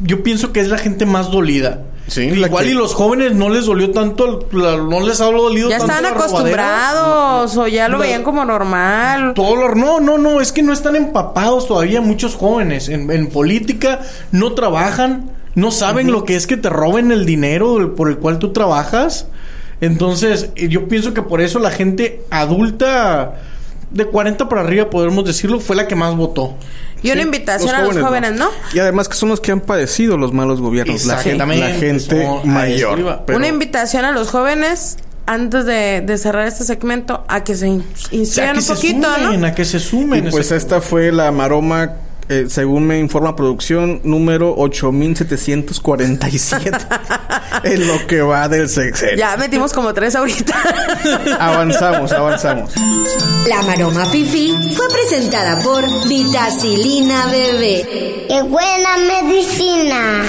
yo 0.00 0.24
pienso 0.24 0.52
que 0.52 0.58
es 0.60 0.68
la 0.68 0.78
gente 0.78 1.06
más 1.06 1.30
dolida. 1.30 1.82
Sí, 2.08 2.22
Igual 2.24 2.64
que- 2.64 2.70
y 2.70 2.74
los 2.74 2.94
jóvenes 2.94 3.32
no 3.34 3.48
les 3.48 3.64
dolió 3.66 3.90
tanto, 3.92 4.46
la- 4.52 4.76
no 4.76 5.00
les 5.00 5.20
ha 5.20 5.26
dolido 5.26 5.70
ya 5.70 5.78
tanto. 5.78 5.92
estaban 5.94 6.02
la 6.02 6.10
robadera. 6.10 6.24
acostumbrados 6.26 7.56
o 7.56 7.66
ya 7.68 7.88
lo 7.88 7.98
La- 7.98 8.04
veían 8.04 8.22
como 8.22 8.44
normal. 8.44 9.32
Todo 9.34 9.56
lo- 9.56 9.74
no, 9.74 10.00
no, 10.00 10.18
no, 10.18 10.40
es 10.40 10.52
que 10.52 10.62
no 10.62 10.72
están 10.72 10.96
empapados 10.96 11.68
todavía 11.68 12.00
muchos 12.00 12.34
jóvenes 12.34 12.88
en, 12.88 13.10
en 13.10 13.28
política, 13.28 14.00
no 14.32 14.52
trabajan, 14.52 15.30
no 15.54 15.70
saben 15.70 16.10
lo 16.10 16.24
que 16.24 16.34
es 16.36 16.46
que 16.46 16.56
te 16.56 16.68
roben 16.70 17.12
el 17.12 17.24
dinero 17.24 17.94
por 17.94 18.08
el 18.08 18.18
cual 18.18 18.38
tú 18.38 18.52
trabajas. 18.52 19.28
Entonces, 19.80 20.50
eh, 20.56 20.68
yo 20.68 20.88
pienso 20.88 21.14
que 21.14 21.22
por 21.22 21.40
eso 21.40 21.58
la 21.60 21.70
gente 21.70 22.22
adulta 22.30 23.34
de 23.92 24.04
40 24.06 24.48
para 24.48 24.62
arriba, 24.62 24.88
podemos 24.90 25.24
decirlo, 25.24 25.60
fue 25.60 25.76
la 25.76 25.86
que 25.86 25.94
más 25.94 26.14
votó. 26.16 26.54
Y 27.02 27.10
una 27.10 27.22
invitación 27.22 27.74
a 27.74 27.82
los 27.82 27.98
jóvenes, 27.98 28.32
¿no? 28.32 28.48
Y 28.72 28.78
además 28.78 29.08
que 29.08 29.16
son 29.16 29.28
los 29.28 29.40
que 29.40 29.50
han 29.50 29.60
padecido 29.60 30.16
los 30.16 30.32
malos 30.32 30.60
gobiernos, 30.60 31.04
la 31.04 31.16
gente, 31.18 31.44
la 31.56 31.68
gente 31.74 32.28
mayor. 32.44 33.22
Pero- 33.26 33.38
Una 33.38 33.48
invitación 33.48 34.04
a 34.04 34.12
los 34.12 34.28
jóvenes 34.30 34.98
antes 35.26 35.64
de, 35.64 36.00
de 36.00 36.18
cerrar 36.18 36.46
este 36.46 36.64
segmento 36.64 37.24
a 37.28 37.42
que 37.44 37.54
se 37.56 37.66
in- 37.68 37.80
O 37.80 37.96
sea, 37.96 38.18
instruyan 38.18 38.58
un 38.58 38.64
poquito, 38.66 39.14
sumen, 39.16 39.40
¿no? 39.40 39.46
a 39.46 39.52
que 39.52 39.64
se 39.64 39.78
sumen. 39.80 40.26
y 40.26 40.30
pues 40.30 40.46
Ese- 40.46 40.56
esta 40.56 40.80
fue 40.80 41.10
la 41.12 41.30
maroma, 41.32 41.92
eh, 42.32 42.48
según 42.48 42.86
me 42.86 42.98
informa 42.98 43.36
producción, 43.36 44.00
número 44.04 44.54
8747 44.56 46.72
en 47.64 47.86
lo 47.86 48.06
que 48.06 48.22
va 48.22 48.48
del 48.48 48.70
sexenio. 48.70 49.16
Ya 49.16 49.36
metimos 49.36 49.74
como 49.74 49.92
tres 49.92 50.16
ahorita. 50.16 50.54
Avanzamos, 51.38 52.10
avanzamos. 52.12 52.72
La 53.46 53.60
Maroma 53.62 54.06
Fifi 54.06 54.72
fue 54.74 54.88
presentada 54.88 55.62
por 55.62 55.84
Vitacilina 56.08 57.26
Bebé. 57.26 58.24
¡Qué 58.28 58.40
buena 58.42 58.96
medicina! 58.96 60.22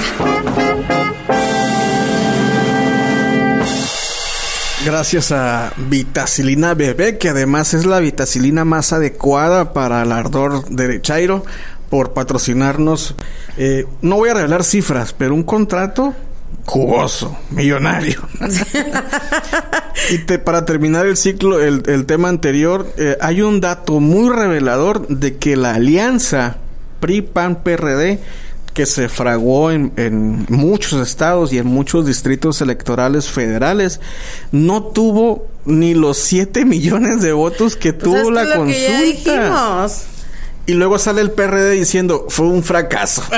Gracias 4.85 5.31
a 5.31 5.71
Vitacilina 5.77 6.73
Bebé, 6.73 7.17
que 7.17 7.29
además 7.29 7.73
es 7.73 7.85
la 7.85 7.99
vitacilina 7.99 8.65
más 8.65 8.91
adecuada 8.91 9.71
para 9.71 10.03
el 10.03 10.11
ardor 10.11 10.67
de 10.67 11.01
Chairo, 11.01 11.45
por 11.93 12.13
patrocinarnos. 12.13 13.13
Eh, 13.55 13.85
no 14.01 14.15
voy 14.15 14.29
a 14.29 14.33
revelar 14.33 14.63
cifras, 14.63 15.13
pero 15.15 15.35
un 15.35 15.43
contrato 15.43 16.15
jugoso, 16.65 17.37
millonario. 17.51 18.19
y 20.09 20.17
te- 20.25 20.39
para 20.39 20.65
terminar 20.65 21.05
el 21.05 21.17
ciclo, 21.17 21.61
el, 21.61 21.83
el 21.85 22.07
tema 22.07 22.29
anterior, 22.29 22.91
eh, 22.97 23.15
hay 23.21 23.43
un 23.43 23.61
dato 23.61 23.99
muy 23.99 24.35
revelador 24.35 25.07
de 25.07 25.37
que 25.37 25.55
la 25.55 25.75
alianza 25.75 26.57
PRI-PAN-PRD 26.99 28.17
que 28.73 28.87
se 28.87 29.07
fraguó 29.07 29.69
en, 29.69 29.93
en 29.97 30.47
muchos 30.49 30.99
estados 31.07 31.53
y 31.53 31.59
en 31.59 31.67
muchos 31.67 32.07
distritos 32.07 32.59
electorales 32.59 33.29
federales, 33.29 33.99
no 34.51 34.81
tuvo 34.81 35.47
ni 35.65 35.93
los 35.93 36.17
7 36.17 36.65
millones 36.65 37.21
de 37.21 37.33
votos 37.33 37.75
que 37.75 37.93
Pues 37.93 38.03
tuvo 38.03 38.17
es 38.17 38.29
la 38.31 38.45
lo 38.55 38.65
que 38.65 38.81
ya 38.81 38.97
consulta. 38.97 39.03
dijimos. 39.03 40.05
Y 40.65 40.73
luego 40.75 40.97
sale 40.97 41.19
el 41.21 41.31
PRD 41.31 41.71
diciendo, 41.71 42.25
fue 42.29 42.45
un 42.47 42.63
fracaso. 42.63 43.21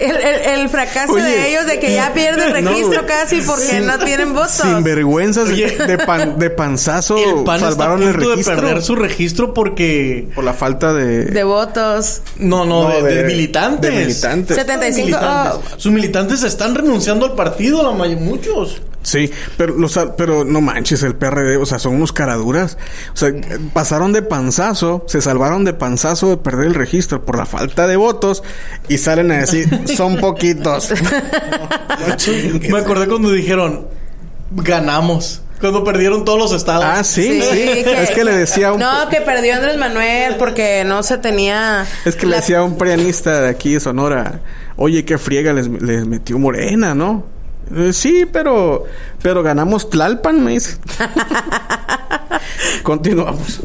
El, 0.00 0.16
el- 0.16 0.60
el 0.60 0.68
fracaso 0.70 1.12
Oye, 1.12 1.22
de 1.24 1.50
ellos 1.50 1.66
de 1.66 1.78
que 1.78 1.92
ya 1.94 2.12
pierden 2.14 2.64
no, 2.64 2.70
registro 2.72 3.04
casi 3.06 3.40
porque 3.42 3.64
sin- 3.66 3.86
no 3.86 3.98
tienen 3.98 4.32
votos. 4.34 4.52
Sin 4.52 4.82
vergüenzas 4.82 5.48
de, 5.48 5.98
pan- 6.06 6.38
de 6.38 6.48
panzazo 6.50 7.16
El 7.18 7.44
PAN 7.44 7.60
salvaron 7.60 8.02
está 8.02 8.06
a 8.06 8.08
el 8.08 8.14
registro. 8.28 8.54
de 8.56 8.60
perder 8.62 8.82
su 8.82 8.96
registro 8.96 9.52
porque... 9.54 10.28
Por 10.34 10.42
la 10.44 10.54
falta 10.54 10.92
de... 10.94 11.26
de 11.26 11.44
votos. 11.44 12.22
No, 12.38 12.64
no, 12.64 12.88
No, 12.88 12.96
de, 12.96 13.02
de- 13.02 13.14
de 13.16 13.24
militantes. 13.24 13.90
de 13.92 14.00
militantes. 14.00 14.56
75. 14.56 15.06
Militantes. 15.06 15.52
oh, 15.74 15.78
Sus 15.78 15.92
militantes 15.92 16.42
están 16.42 16.74
renunciando 16.74 17.26
al 17.26 17.34
partido, 17.34 17.82
la 17.82 17.92
may- 17.96 18.16
muchos. 18.16 18.80
Sí, 19.10 19.28
pero, 19.56 19.76
los, 19.76 19.98
pero 20.16 20.44
no 20.44 20.60
manches, 20.60 21.02
el 21.02 21.16
PRD, 21.16 21.56
o 21.56 21.66
sea, 21.66 21.80
son 21.80 21.96
unos 21.96 22.12
caraduras. 22.12 22.78
O 23.12 23.16
sea, 23.16 23.32
pasaron 23.72 24.12
de 24.12 24.22
panzazo, 24.22 25.04
se 25.08 25.20
salvaron 25.20 25.64
de 25.64 25.72
panzazo 25.72 26.30
de 26.30 26.36
perder 26.36 26.68
el 26.68 26.74
registro 26.74 27.24
por 27.24 27.36
la 27.36 27.44
falta 27.44 27.88
de 27.88 27.96
votos 27.96 28.44
y 28.88 28.98
salen 28.98 29.32
a 29.32 29.38
decir, 29.38 29.68
son 29.96 30.18
poquitos. 30.18 30.90
Me 32.70 32.78
acordé 32.78 33.08
cuando 33.08 33.32
dijeron, 33.32 33.88
ganamos. 34.52 35.42
Cuando 35.58 35.82
perdieron 35.82 36.24
todos 36.24 36.38
los 36.38 36.52
estados. 36.52 36.84
ah, 36.86 37.02
sí, 37.02 37.42
sí. 37.42 37.82
Es 37.84 38.12
que 38.12 38.22
le 38.22 38.32
decía 38.32 38.68
a 38.68 38.72
un... 38.74 38.78
No, 38.78 39.08
que 39.08 39.20
perdió 39.22 39.56
Andrés 39.56 39.76
Manuel 39.76 40.36
porque 40.38 40.84
no 40.84 41.02
se 41.02 41.18
tenía. 41.18 41.84
Es 42.04 42.14
que 42.14 42.26
le 42.26 42.36
decía 42.36 42.60
a 42.60 42.62
un 42.62 42.78
prianista 42.78 43.40
de 43.40 43.48
aquí 43.48 43.74
de 43.74 43.80
Sonora, 43.80 44.40
oye, 44.76 45.04
qué 45.04 45.18
friega 45.18 45.52
les, 45.52 45.66
les 45.66 46.06
metió 46.06 46.38
Morena, 46.38 46.94
¿no? 46.94 47.39
Eh, 47.74 47.92
sí, 47.92 48.26
pero, 48.30 48.84
pero 49.22 49.42
ganamos 49.42 49.90
Tlalpan, 49.90 50.44
me 50.44 50.52
dice. 50.52 50.78
Continuamos. 52.82 53.60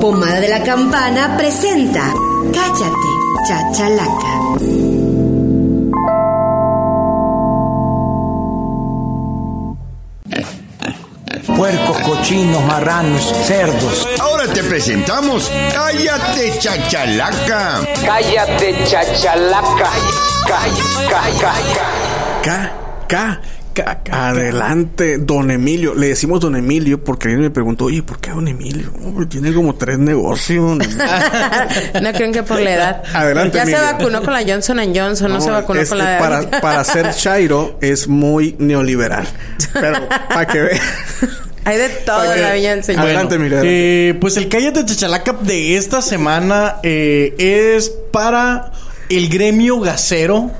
Pomada 0.00 0.40
de 0.40 0.48
la 0.48 0.62
Campana 0.62 1.36
presenta 1.36 2.12
Cállate, 2.52 3.08
chachalaca. 3.48 4.85
Puercos, 11.56 11.98
cochinos, 12.00 12.62
marranos, 12.64 13.22
cerdos. 13.46 14.06
Ahora 14.20 14.46
te 14.52 14.62
presentamos 14.62 15.50
Cállate 15.72 16.58
Chachalaca. 16.58 17.80
Cállate, 18.04 18.74
chachalaca. 18.84 19.90
Ca, 20.46 20.66
ca, 23.08 23.40
ca, 23.74 24.02
ca. 24.04 24.28
Adelante, 24.28 25.16
don 25.18 25.50
Emilio. 25.50 25.94
Le 25.94 26.08
decimos 26.08 26.40
don 26.40 26.56
Emilio 26.56 27.02
porque 27.02 27.28
alguien 27.28 27.42
me 27.42 27.50
preguntó, 27.50 27.86
oye, 27.86 28.02
¿por 28.02 28.18
qué 28.20 28.30
don 28.30 28.46
Emilio? 28.48 28.92
Hombre, 29.02 29.26
tiene 29.26 29.52
como 29.52 29.74
tres 29.74 29.98
negocios. 29.98 30.78
No 30.78 32.12
creen 32.12 32.32
que 32.32 32.42
por 32.42 32.60
la 32.60 32.74
edad. 32.74 33.02
Adelante, 33.14 33.56
Ya 33.56 33.64
se 33.64 33.72
Emilio. 33.72 33.92
vacunó 33.92 34.22
con 34.22 34.32
la 34.34 34.42
Johnson 34.46 34.78
Johnson, 34.94 35.32
no, 35.32 35.40
se 35.40 35.50
vacunó 35.50 35.80
con 35.86 35.98
la 35.98 36.10
de 36.10 36.18
para, 36.18 36.60
para 36.60 36.84
ser 36.84 37.14
Chairo 37.14 37.78
es 37.80 38.08
muy 38.08 38.56
neoliberal. 38.58 39.26
Pero 39.72 40.06
para 40.28 40.46
que 40.46 40.60
vean. 40.60 40.80
Hay 41.66 41.78
de 41.78 41.88
todo 41.88 42.32
en 42.32 42.42
la 42.42 42.52
del 42.52 42.84
Señor. 42.84 43.02
Adelante, 43.02 43.34
Emilio. 43.34 43.60
Eh, 43.64 44.14
pues 44.20 44.36
el 44.36 44.48
Cállate 44.48 44.84
Chachalaca 44.84 45.32
de 45.32 45.76
esta 45.76 46.00
semana 46.00 46.76
eh, 46.84 47.34
es 47.38 47.90
para 48.12 48.70
el 49.08 49.28
gremio 49.28 49.80
gasero. 49.80 50.52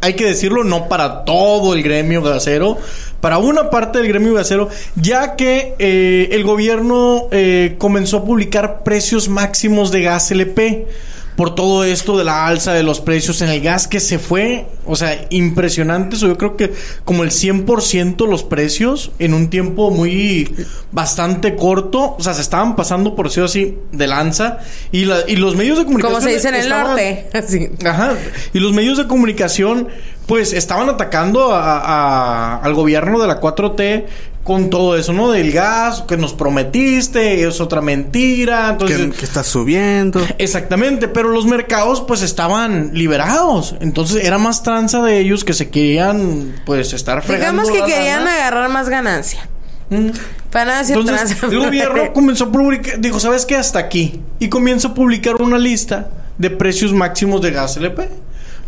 Hay 0.00 0.14
que 0.14 0.24
decirlo, 0.24 0.64
no 0.64 0.88
para 0.88 1.26
todo 1.26 1.74
el 1.74 1.82
gremio 1.82 2.22
gasero, 2.22 2.78
para 3.20 3.36
una 3.36 3.68
parte 3.68 3.98
del 3.98 4.08
gremio 4.08 4.32
gasero, 4.32 4.70
ya 4.96 5.36
que 5.36 5.74
eh, 5.78 6.30
el 6.32 6.44
gobierno 6.44 7.28
eh, 7.30 7.74
comenzó 7.76 8.18
a 8.18 8.24
publicar 8.24 8.84
precios 8.84 9.28
máximos 9.28 9.92
de 9.92 10.00
gas 10.00 10.30
LP. 10.30 10.86
Por 11.36 11.56
todo 11.56 11.82
esto 11.82 12.16
de 12.16 12.22
la 12.22 12.46
alza 12.46 12.72
de 12.74 12.84
los 12.84 13.00
precios 13.00 13.42
en 13.42 13.48
el 13.48 13.60
gas 13.60 13.88
que 13.88 13.98
se 13.98 14.20
fue, 14.20 14.66
o 14.86 14.94
sea, 14.94 15.26
impresionante. 15.30 16.16
Yo 16.16 16.38
creo 16.38 16.56
que 16.56 16.72
como 17.04 17.24
el 17.24 17.30
100% 17.32 18.28
los 18.28 18.44
precios 18.44 19.10
en 19.18 19.34
un 19.34 19.50
tiempo 19.50 19.90
muy 19.90 20.54
bastante 20.92 21.56
corto, 21.56 22.14
o 22.16 22.22
sea, 22.22 22.34
se 22.34 22.40
estaban 22.42 22.76
pasando 22.76 23.16
por 23.16 23.26
decirlo 23.26 23.46
así 23.46 23.76
de 23.90 24.06
lanza 24.06 24.58
y, 24.92 25.06
la- 25.06 25.28
y 25.28 25.34
los 25.36 25.56
medios 25.56 25.78
de 25.78 25.84
comunicación 25.84 26.20
Como 26.20 26.28
se 26.28 26.34
dice 26.34 26.48
en 26.50 26.54
el 26.54 26.68
norte. 26.68 27.28
Así. 27.34 27.68
Ajá. 27.84 28.12
Y 28.52 28.60
los 28.60 28.72
medios 28.72 28.96
de 28.98 29.08
comunicación, 29.08 29.88
pues, 30.26 30.52
estaban 30.52 30.88
atacando 30.88 31.52
a- 31.52 31.78
a- 31.80 32.56
al 32.58 32.74
gobierno 32.74 33.18
de 33.20 33.26
la 33.26 33.40
4T 33.40 34.04
con 34.44 34.68
todo 34.68 34.96
eso, 34.96 35.14
¿no? 35.14 35.30
Del 35.30 35.52
gas, 35.52 36.02
que 36.06 36.18
nos 36.18 36.34
prometiste, 36.34 37.48
es 37.48 37.60
otra 37.62 37.80
mentira. 37.80 38.70
Entonces, 38.72 38.98
que, 38.98 39.10
que 39.10 39.24
está 39.24 39.42
subiendo. 39.42 40.24
Exactamente, 40.38 41.08
pero 41.08 41.30
los 41.30 41.46
mercados 41.46 42.02
pues 42.02 42.20
estaban 42.20 42.90
liberados. 42.92 43.74
Entonces 43.80 44.22
era 44.22 44.36
más 44.36 44.62
tranza 44.62 45.02
de 45.02 45.18
ellos 45.18 45.44
que 45.44 45.54
se 45.54 45.70
querían 45.70 46.54
pues 46.66 46.92
estar 46.92 47.22
fregando. 47.22 47.62
Digamos 47.62 47.70
que 47.70 47.80
la 47.80 47.96
querían 47.96 48.24
lana. 48.24 48.36
agarrar 48.36 48.68
más 48.68 48.88
ganancia. 48.90 49.48
Mm. 49.88 50.10
Para 50.50 50.78
decir 50.78 50.96
Entonces 50.96 51.42
el 51.42 51.58
gobierno 51.58 52.12
comenzó 52.14 52.44
a 52.44 52.52
publicar, 52.52 53.00
dijo, 53.00 53.18
¿sabes 53.18 53.46
qué? 53.46 53.56
Hasta 53.56 53.78
aquí. 53.78 54.20
Y 54.38 54.48
comienza 54.48 54.88
a 54.88 54.94
publicar 54.94 55.36
una 55.40 55.58
lista 55.58 56.10
de 56.36 56.50
precios 56.50 56.92
máximos 56.92 57.40
de 57.40 57.50
gas 57.50 57.78
LP. 57.78 58.10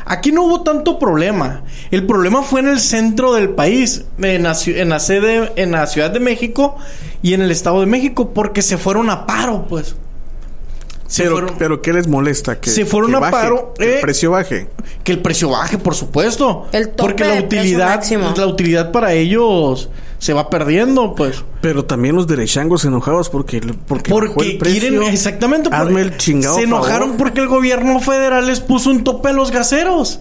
Aquí 0.06 0.32
no 0.32 0.44
hubo 0.44 0.62
tanto 0.62 0.98
problema. 0.98 1.64
El 1.90 2.06
problema 2.06 2.42
fue 2.42 2.60
en 2.60 2.68
el 2.68 2.80
centro 2.80 3.34
del 3.34 3.50
país, 3.50 4.06
en 4.18 4.42
la, 4.42 4.54
sede, 4.54 5.52
en 5.56 5.70
la 5.70 5.86
Ciudad 5.86 6.10
de 6.10 6.18
México 6.18 6.76
y 7.22 7.34
en 7.34 7.42
el 7.42 7.50
Estado 7.50 7.80
de 7.80 7.86
México, 7.86 8.32
porque 8.32 8.62
se 8.62 8.78
fueron 8.78 9.10
a 9.10 9.26
paro, 9.26 9.66
pues. 9.68 9.96
Se 11.08 11.22
Pero, 11.24 11.34
fueron- 11.36 11.54
pero 11.58 11.82
¿qué 11.82 11.92
les 11.94 12.06
molesta? 12.06 12.60
Que, 12.60 12.68
Se 12.70 12.84
fueron 12.86 13.10
que 13.10 13.16
a 13.16 13.20
baje, 13.20 13.32
paro, 13.32 13.74
que 13.76 13.84
eh. 13.84 13.94
el 13.96 14.00
precio 14.02 14.30
baje. 14.32 14.68
que 15.02 15.12
el 15.12 15.20
precio 15.22 15.48
baje, 15.48 15.78
por 15.78 15.94
supuesto. 15.94 16.66
El 16.70 16.90
tope 16.90 17.02
porque 17.02 17.24
la 17.24 17.40
utilidad, 17.40 18.04
la 18.36 18.46
utilidad 18.46 18.92
para 18.92 19.14
ellos 19.14 19.88
se 20.18 20.34
va 20.34 20.50
perdiendo, 20.50 21.14
pues. 21.14 21.42
Pero 21.62 21.86
también 21.86 22.14
los 22.14 22.26
derechangos 22.26 22.84
enojados 22.84 23.30
porque, 23.30 23.60
porque, 23.86 24.12
bajó 24.12 24.34
Porque 24.34 24.50
el 24.50 24.58
precio. 24.58 24.80
quieren, 24.80 25.02
exactamente. 25.04 25.70
por- 25.70 25.78
Hazme 25.78 26.02
el 26.02 26.16
chingado 26.18 26.56
Se 26.56 26.64
enojaron 26.64 27.08
favor. 27.10 27.16
porque 27.16 27.40
el 27.40 27.48
gobierno 27.48 28.00
federal 28.00 28.46
les 28.46 28.60
puso 28.60 28.90
un 28.90 29.02
tope 29.02 29.30
a 29.30 29.32
los 29.32 29.50
gaseros. 29.50 30.20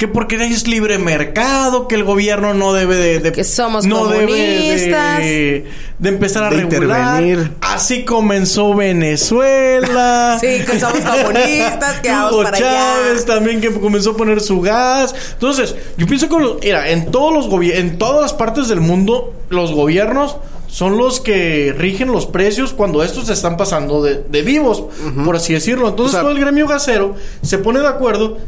Que 0.00 0.08
porque 0.08 0.36
es 0.36 0.66
libre 0.66 0.96
mercado, 0.98 1.86
que 1.86 1.94
el 1.94 2.04
gobierno 2.04 2.54
no 2.54 2.72
debe 2.72 2.96
de... 2.96 3.18
de- 3.18 3.32
Que 3.32 3.44
somos 3.44 3.84
no 3.84 4.06
debe 4.08 4.24
comunistas. 4.28 5.18
de, 5.18 5.66
de 5.98 6.08
empezar 6.08 6.44
a 6.44 6.48
De 6.48 6.56
regular. 6.62 7.22
intervenir. 7.22 7.52
Así 7.60 8.06
comenzó 8.06 8.72
Venezuela. 8.74 10.38
Sí, 10.40 10.64
que 10.64 10.80
somos 10.80 11.00
comunistas, 11.04 12.00
que 12.00 12.08
vamos 12.08 12.32
Hugo 12.32 12.42
para 12.44 12.58
Chávez 12.58 13.16
allá. 13.24 13.26
también 13.26 13.60
que 13.60 13.70
comenzó 13.72 14.12
a 14.12 14.16
poner 14.16 14.40
su 14.40 14.62
gas. 14.62 15.14
Entonces, 15.34 15.74
yo 15.98 16.06
pienso 16.06 16.30
que 16.30 16.38
los- 16.38 16.56
mira, 16.62 16.88
en 16.90 17.10
todos 17.10 17.32
los 17.34 17.48
gobi- 17.50 17.74
en 17.74 17.98
todas 17.98 18.22
las 18.22 18.32
partes 18.32 18.68
del 18.68 18.80
mundo, 18.80 19.34
los 19.50 19.72
gobiernos 19.72 20.36
son 20.66 20.96
los 20.96 21.20
que 21.20 21.74
rigen 21.76 22.10
los 22.10 22.24
precios 22.26 22.72
cuando 22.72 23.02
estos 23.02 23.26
se 23.26 23.34
están 23.34 23.58
pasando 23.58 24.02
de, 24.02 24.22
de 24.30 24.40
vivos, 24.42 24.84
por 25.26 25.36
así 25.36 25.52
decirlo. 25.52 25.88
Entonces, 25.90 26.14
O 26.14 26.16
sea- 26.16 26.22
todo 26.22 26.30
el 26.32 26.40
gremio 26.40 26.66
gasero 26.66 27.16
se 27.42 27.58
pone 27.58 27.80
de 27.80 27.88
acuerdo 27.88 28.38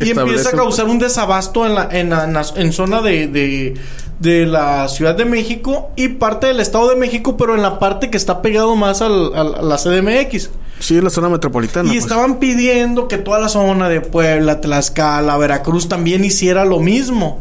y 0.00 0.10
empieza 0.10 0.48
a 0.50 0.52
causar 0.52 0.86
un 0.86 0.98
desabasto 0.98 1.64
en 1.66 1.74
la, 1.74 1.88
en 1.90 2.10
la- 2.10 2.24
en 2.24 2.36
en 2.62 2.72
zona 2.72 3.00
de, 3.02 3.26
de, 3.28 3.74
de 4.20 4.46
la 4.46 4.88
Ciudad 4.88 5.14
de 5.14 5.24
México 5.24 5.90
y 5.96 6.08
parte 6.08 6.46
del 6.48 6.60
Estado 6.60 6.88
de 6.88 6.96
México, 6.96 7.36
pero 7.36 7.54
en 7.54 7.62
la 7.62 7.78
parte 7.78 8.10
que 8.10 8.16
está 8.16 8.42
pegado 8.42 8.74
más 8.76 9.02
al- 9.02 9.34
al- 9.34 9.54
a 9.56 9.62
la 9.62 9.76
CDMX. 9.76 10.50
Sí, 10.80 10.96
es 10.96 11.04
la 11.04 11.10
zona 11.10 11.28
metropolitana. 11.28 11.88
Y 11.88 11.92
pues. 11.92 12.04
estaban 12.04 12.38
pidiendo 12.40 13.06
que 13.08 13.16
toda 13.18 13.38
la 13.38 13.48
zona 13.48 13.88
de 13.88 14.00
Puebla, 14.00 14.60
Tlaxcala, 14.60 15.36
Veracruz 15.38 15.88
también 15.88 16.24
hiciera 16.24 16.64
lo 16.64 16.80
mismo. 16.80 17.40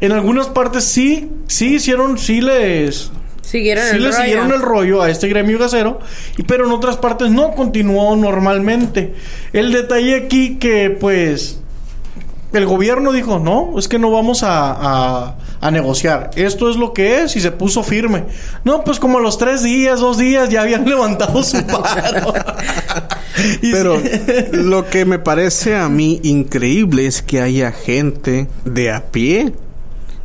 En 0.00 0.10
algunas 0.12 0.48
partes 0.48 0.84
sí, 0.84 1.30
sí 1.46 1.76
hicieron, 1.76 2.18
sí 2.18 2.40
les, 2.40 3.12
Siguieron 3.42 3.84
sí 3.84 3.96
el 3.96 4.02
le 4.02 4.08
rollo. 4.10 4.22
siguieron 4.22 4.52
el 4.52 4.62
rollo 4.62 5.02
a 5.02 5.10
este 5.10 5.28
gremio 5.28 5.58
gasero, 5.58 5.98
y, 6.38 6.42
pero 6.44 6.64
en 6.64 6.72
otras 6.72 6.96
partes 6.96 7.30
no, 7.30 7.50
continuó 7.52 8.16
normalmente. 8.16 9.14
El 9.52 9.72
detalle 9.72 10.14
aquí 10.16 10.56
que 10.58 10.90
pues 10.90 11.58
el 12.52 12.66
gobierno 12.66 13.12
dijo, 13.12 13.38
no, 13.38 13.78
es 13.78 13.88
que 13.88 13.98
no 13.98 14.10
vamos 14.10 14.42
a, 14.42 14.72
a- 14.72 15.36
a 15.60 15.70
negociar. 15.70 16.30
Esto 16.34 16.68
es 16.70 16.76
lo 16.76 16.92
que 16.92 17.22
es 17.22 17.36
y 17.36 17.40
se 17.40 17.52
puso 17.52 17.82
firme. 17.84 18.24
No, 18.64 18.82
pues 18.84 18.98
como 18.98 19.18
a 19.18 19.20
los 19.20 19.38
tres 19.38 19.62
días, 19.62 20.00
dos 20.00 20.18
días 20.18 20.48
ya 20.48 20.62
habían 20.62 20.84
levantado 20.88 21.42
su 21.42 21.62
paro. 21.66 22.34
Pero 23.60 24.00
lo 24.52 24.88
que 24.90 25.04
me 25.04 25.18
parece 25.18 25.76
a 25.76 25.88
mí 25.88 26.20
increíble 26.24 27.06
es 27.06 27.22
que 27.22 27.40
haya 27.40 27.70
gente 27.72 28.48
de 28.64 28.90
a 28.92 29.04
pie, 29.06 29.52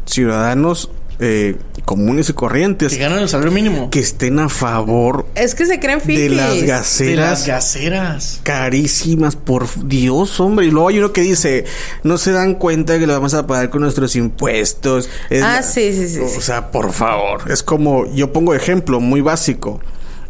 ciudadanos 0.05 0.89
eh, 1.19 1.55
comunes 1.87 2.27
y 2.29 2.33
corrientes, 2.33 2.91
que 2.93 2.99
ganan 2.99 3.19
el 3.19 3.29
salario 3.29 3.53
mínimo. 3.53 3.89
que 3.89 3.99
estén 4.01 4.39
a 4.39 4.49
favor 4.49 5.25
Es 5.35 5.55
que 5.55 5.65
se 5.65 5.79
creen 5.79 5.99
de 6.05 6.27
las 6.27 6.55
De 6.55 6.59
las 6.59 6.67
gaseras 6.67 7.47
gaseras. 7.47 8.39
carísimas, 8.43 9.37
por 9.37 9.67
Dios, 9.87 10.37
hombre. 10.41 10.65
Y 10.65 10.71
luego 10.71 10.89
hay 10.89 10.99
uno 10.99 11.13
que 11.13 11.21
dice, 11.21 11.63
no 12.03 12.17
se 12.17 12.33
dan 12.33 12.55
cuenta 12.55 12.99
que 12.99 13.07
lo 13.07 13.13
vamos 13.13 13.33
a 13.33 13.47
pagar 13.47 13.69
con 13.69 13.81
nuestros 13.83 14.15
impuestos. 14.17 15.09
Es 15.29 15.41
Ah, 15.43 15.53
la- 15.55 15.63
sí, 15.63 15.93
sí, 15.93 16.09
sí, 16.09 16.19
O 16.19 16.41
sea, 16.41 16.71
por 16.71 16.91
favor. 16.91 17.49
Es 17.49 17.63
como, 17.63 18.05
yo 18.13 18.33
pongo 18.33 18.53
ejemplo 18.53 18.99
muy 18.99 19.21
básico. 19.21 19.79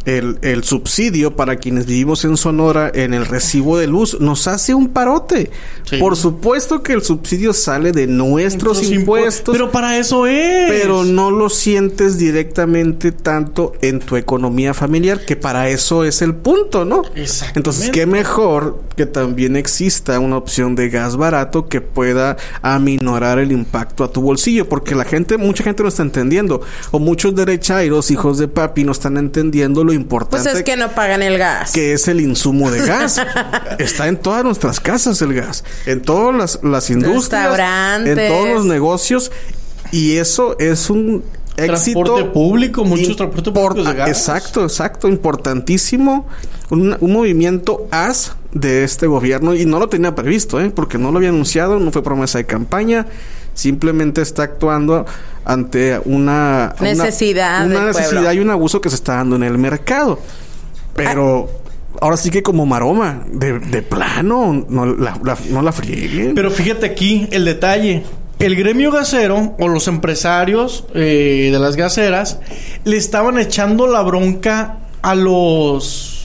El, 0.07 0.39
el 0.41 0.63
subsidio 0.63 1.35
para 1.35 1.57
quienes 1.57 1.85
vivimos 1.85 2.23
en 2.23 2.37
Sonora 2.37 2.89
en 2.93 3.13
el 3.13 3.25
recibo 3.25 3.77
de 3.77 3.87
luz 3.87 4.19
nos 4.21 4.47
hace 4.47 4.73
un 4.73 4.87
parote. 4.89 5.51
Sí. 5.83 5.97
Por 5.97 6.15
supuesto 6.15 6.81
que 6.81 6.93
el 6.93 7.01
subsidio 7.03 7.51
sale 7.53 7.91
de 7.91 8.07
nuestros 8.07 8.77
Nuestros 8.77 8.89
impu- 8.91 8.99
impuestos. 9.01 9.51
Pero 9.53 9.69
para 9.69 9.97
eso 9.97 10.25
es. 10.25 10.71
Pero 10.71 11.03
no 11.03 11.29
lo 11.29 11.49
sientes 11.49 12.17
directamente 12.17 13.11
tanto 13.11 13.73
en 13.81 13.99
tu 13.99 14.15
economía 14.15 14.73
familiar, 14.73 15.25
que 15.25 15.35
para 15.35 15.67
eso 15.69 16.05
es 16.05 16.21
el 16.21 16.35
punto, 16.35 16.85
¿no? 16.85 17.01
Entonces, 17.55 17.89
qué 17.91 18.05
mejor 18.05 18.86
que 18.97 19.05
también 19.05 19.55
exista 19.55 20.19
una 20.19 20.35
opción 20.35 20.75
de 20.75 20.89
gas 20.89 21.15
barato 21.15 21.69
que 21.69 21.79
pueda 21.79 22.35
aminorar 22.61 23.39
el 23.39 23.51
impacto 23.51 24.03
a 24.03 24.11
tu 24.11 24.21
bolsillo, 24.21 24.67
porque 24.67 24.95
la 24.95 25.05
gente, 25.05 25.37
mucha 25.37 25.63
gente 25.63 25.83
no 25.83 25.89
está 25.89 26.01
entendiendo, 26.01 26.61
o 26.91 26.99
muchos 26.99 27.35
derechairos, 27.35 28.11
hijos 28.11 28.39
de 28.39 28.47
papi, 28.47 28.83
no 28.83 28.91
están 28.91 29.17
entendiendo 29.17 29.83
lo 29.83 29.91
Pues 29.91 29.99
importante 29.99 30.51
es 30.51 30.63
que 30.63 30.75
no 30.75 30.89
pagan 30.89 31.21
el 31.21 31.37
gas. 31.37 31.71
que 31.71 31.93
es 31.93 32.07
el 32.07 32.19
insumo 32.19 32.71
de 32.71 32.85
gas. 32.85 33.21
Está 33.77 34.07
en 34.07 34.17
todas 34.17 34.43
nuestras 34.43 34.79
casas 34.79 35.21
el 35.21 35.33
gas, 35.33 35.63
en 35.85 36.01
todas 36.01 36.35
las, 36.35 36.59
las 36.63 36.89
industrias, 36.89 37.43
Restaurantes. 37.43 38.17
en 38.17 38.27
todos 38.27 38.49
los 38.49 38.65
negocios 38.65 39.31
y 39.91 40.17
eso 40.17 40.57
es 40.59 40.89
un 40.89 41.23
éxito 41.55 42.03
Transporte 42.03 42.31
público, 42.31 42.83
muchos 42.83 43.15
transportes 43.15 43.53
públicos 43.53 43.85
de 43.85 43.93
gas. 43.93 44.09
Exacto, 44.09 44.63
exacto, 44.63 45.07
importantísimo, 45.07 46.27
un, 46.69 46.97
un 46.99 47.13
movimiento 47.13 47.87
as 47.91 48.35
de 48.51 48.83
este 48.83 49.07
gobierno 49.07 49.53
y 49.55 49.65
no 49.65 49.79
lo 49.79 49.87
tenía 49.89 50.15
previsto, 50.15 50.59
¿eh? 50.59 50.69
porque 50.69 50.97
no 50.97 51.11
lo 51.11 51.17
había 51.17 51.29
anunciado, 51.29 51.79
no 51.79 51.91
fue 51.91 52.03
promesa 52.03 52.37
de 52.39 52.45
campaña, 52.45 53.05
simplemente 53.53 54.21
está 54.21 54.43
actuando 54.43 55.05
ante 55.45 55.99
una 56.05 56.75
Necesidad 56.81 57.65
una, 57.65 57.85
necesidad 57.87 58.11
pueblo. 58.23 58.33
y 58.33 58.39
un 58.39 58.49
abuso 58.49 58.81
que 58.81 58.89
se 58.89 58.95
está 58.95 59.15
dando 59.15 59.35
en 59.35 59.43
el 59.43 59.57
mercado. 59.57 60.19
Pero 60.95 61.49
ahora 62.01 62.17
sí 62.17 62.29
que 62.31 62.41
como 62.43 62.65
maroma, 62.65 63.23
de, 63.31 63.59
de 63.59 63.81
plano, 63.81 64.65
no 64.67 64.85
la, 64.85 65.17
la- 65.23 65.37
no 65.49 65.61
la 65.61 65.71
frieguen. 65.71 66.33
Pero 66.35 66.49
fíjate 66.51 66.85
aquí 66.87 67.27
el 67.31 67.45
detalle. 67.45 68.03
El 68.39 68.55
gremio 68.55 68.91
gasero 68.91 69.55
o 69.57 69.67
los 69.67 69.87
empresarios 69.87 70.85
eh, 70.93 71.49
de 71.51 71.59
las 71.59 71.75
gaseras 71.75 72.39
le 72.83 72.97
estaban 72.97 73.37
echando 73.39 73.87
la 73.87 74.01
bronca 74.03 74.77
a 75.01 75.15
los... 75.15 76.16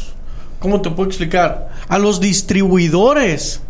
¿Cómo 0.62 0.80
te 0.80 0.90
puedo 0.90 1.08
explicar? 1.08 1.70
A 1.88 1.98
los 1.98 2.20
distribuidores. 2.20 3.60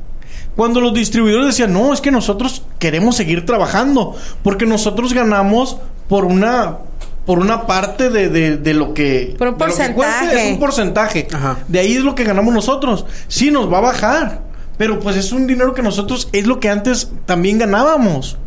Cuando 0.54 0.80
los 0.80 0.92
distribuidores 0.92 1.46
decían, 1.46 1.72
no, 1.72 1.92
es 1.94 2.00
que 2.02 2.10
nosotros 2.10 2.62
queremos 2.78 3.16
seguir 3.16 3.46
trabajando 3.46 4.14
porque 4.42 4.66
nosotros 4.66 5.12
ganamos 5.14 5.78
por 6.08 6.24
una 6.26 6.76
por 7.24 7.38
una 7.38 7.66
parte 7.68 8.10
de, 8.10 8.28
de- 8.28 8.56
de 8.56 8.74
lo 8.74 8.92
que 8.94 9.36
Por 9.38 9.48
un 9.48 9.54
cueste, 9.54 9.90
porcentaje. 9.94 10.46
es 10.48 10.52
un 10.52 10.58
porcentaje 10.58 11.28
Ajá. 11.32 11.56
de 11.68 11.78
ahí 11.78 11.92
es 11.94 12.02
lo 12.02 12.16
que 12.16 12.24
ganamos 12.24 12.52
nosotros 12.52 13.06
sí 13.28 13.52
nos 13.52 13.72
va 13.72 13.78
a 13.78 13.82
bajar 13.82 14.40
pero 14.76 14.98
pues 14.98 15.16
es 15.16 15.30
un 15.30 15.46
dinero 15.46 15.72
que 15.72 15.82
nosotros 15.82 16.28
es 16.32 16.48
lo 16.48 16.58
que 16.58 16.68
antes 16.68 17.12
también 17.24 17.58
ganábamos 17.58 18.38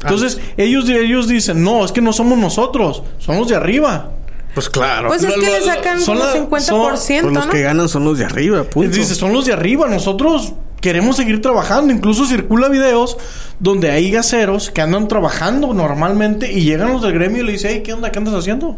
entonces 0.00 0.40
ellos 0.56 0.88
ellos 0.88 1.28
dicen 1.28 1.62
no 1.62 1.84
es 1.84 1.92
que 1.92 2.00
no 2.00 2.14
somos 2.14 2.38
nosotros 2.38 3.02
somos 3.18 3.46
de 3.48 3.56
arriba 3.56 4.10
pues 4.54 4.68
claro. 4.68 5.08
Pues 5.08 5.22
es 5.22 5.28
Lo- 5.28 5.40
que 5.40 5.46
lo- 5.46 5.52
le 5.58 5.62
sacan 5.64 6.00
son 6.00 6.16
como 6.18 6.26
la- 6.26 6.32
50%, 6.32 6.60
son- 6.60 7.22
Pues 7.22 7.34
los 7.34 7.46
¿no? 7.46 7.52
que 7.52 7.60
ganan 7.62 7.88
son 7.88 8.04
los 8.04 8.18
de 8.18 8.24
arriba, 8.24 8.64
punto. 8.64 8.96
Dice, 8.96 9.14
son 9.14 9.32
los 9.32 9.46
de 9.46 9.52
arriba. 9.52 9.88
Nosotros 9.88 10.54
queremos 10.80 11.16
seguir 11.16 11.40
trabajando. 11.42 11.92
Incluso 11.92 12.26
circula 12.26 12.68
videos 12.68 13.16
donde 13.60 13.90
hay 13.90 14.10
gaseros 14.10 14.70
que 14.70 14.80
andan 14.80 15.08
trabajando 15.08 15.72
normalmente 15.74 16.52
y 16.52 16.62
llegan 16.62 16.92
los 16.92 17.02
del 17.02 17.12
gremio 17.12 17.42
y 17.42 17.46
le 17.46 17.52
dicen, 17.52 17.70
hey, 17.74 17.82
¿qué 17.84 17.92
onda? 17.92 18.10
¿Qué 18.12 18.18
andas 18.18 18.34
haciendo? 18.34 18.76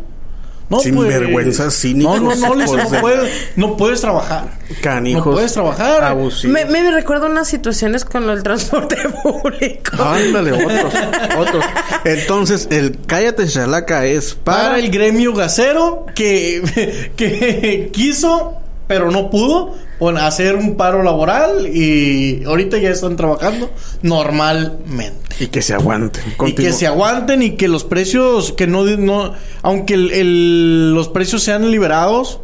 No, 0.71 0.77
pues, 0.77 0.85
Sinvergüenzas, 0.85 1.75
cínicos, 1.75 2.23
No, 2.23 2.35
no, 2.37 2.55
no, 2.55 2.77
no, 2.77 2.89
puedes, 3.01 3.33
no 3.57 3.77
puedes 3.77 4.01
trabajar. 4.01 4.57
Canijos. 4.81 5.27
No 5.27 5.33
puedes 5.33 5.53
trabajar. 5.53 6.05
Abusivos. 6.05 6.55
Me, 6.55 6.65
me 6.65 6.93
recuerdo 6.93 7.27
unas 7.27 7.49
situaciones 7.49 8.05
con 8.05 8.31
el 8.31 8.45
transporte 8.45 8.97
público. 9.23 10.01
Ándale, 10.01 10.53
otros, 10.53 10.95
otros. 11.39 11.65
Entonces, 12.05 12.69
el 12.71 12.97
cállate 13.05 13.49
chalaca 13.49 14.07
es 14.07 14.35
para, 14.35 14.63
Para 14.63 14.79
el 14.79 14.91
gremio 14.91 15.35
gasero 15.35 16.07
que, 16.15 17.11
que 17.17 17.91
quiso, 17.93 18.55
pero 18.87 19.11
no 19.11 19.29
pudo, 19.29 19.75
bueno, 20.01 20.21
hacer 20.21 20.57
un 20.57 20.77
paro 20.77 21.03
laboral 21.03 21.69
y 21.69 22.43
ahorita 22.45 22.79
ya 22.79 22.91
están 22.91 23.17
trabajando 23.17 23.71
normalmente. 24.03 25.21
y 25.39 25.47
que 25.47 25.63
se 25.63 25.73
aguanten. 25.75 26.23
Y 26.47 26.53
que 26.55 26.73
se 26.73 26.87
aguanten 26.87 27.43
y 27.43 27.53
que 27.57 27.69
los 27.69 27.85
precios, 27.85 28.53
que 28.53 28.67
no, 28.67 28.85
no 28.85 29.33
aunque 29.63 29.95
el- 29.95 30.13
el- 30.13 30.95
los 30.95 31.09
precios 31.09 31.43
sean 31.43 31.71
liberados, 31.71 32.41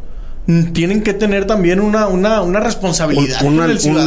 tienen 0.72 1.02
que 1.02 1.12
tener 1.12 1.44
también 1.46 1.80
una, 1.80 2.06
una, 2.06 2.40
una 2.40 2.60
responsabilidad. 2.60 3.42
Un- 3.42 3.56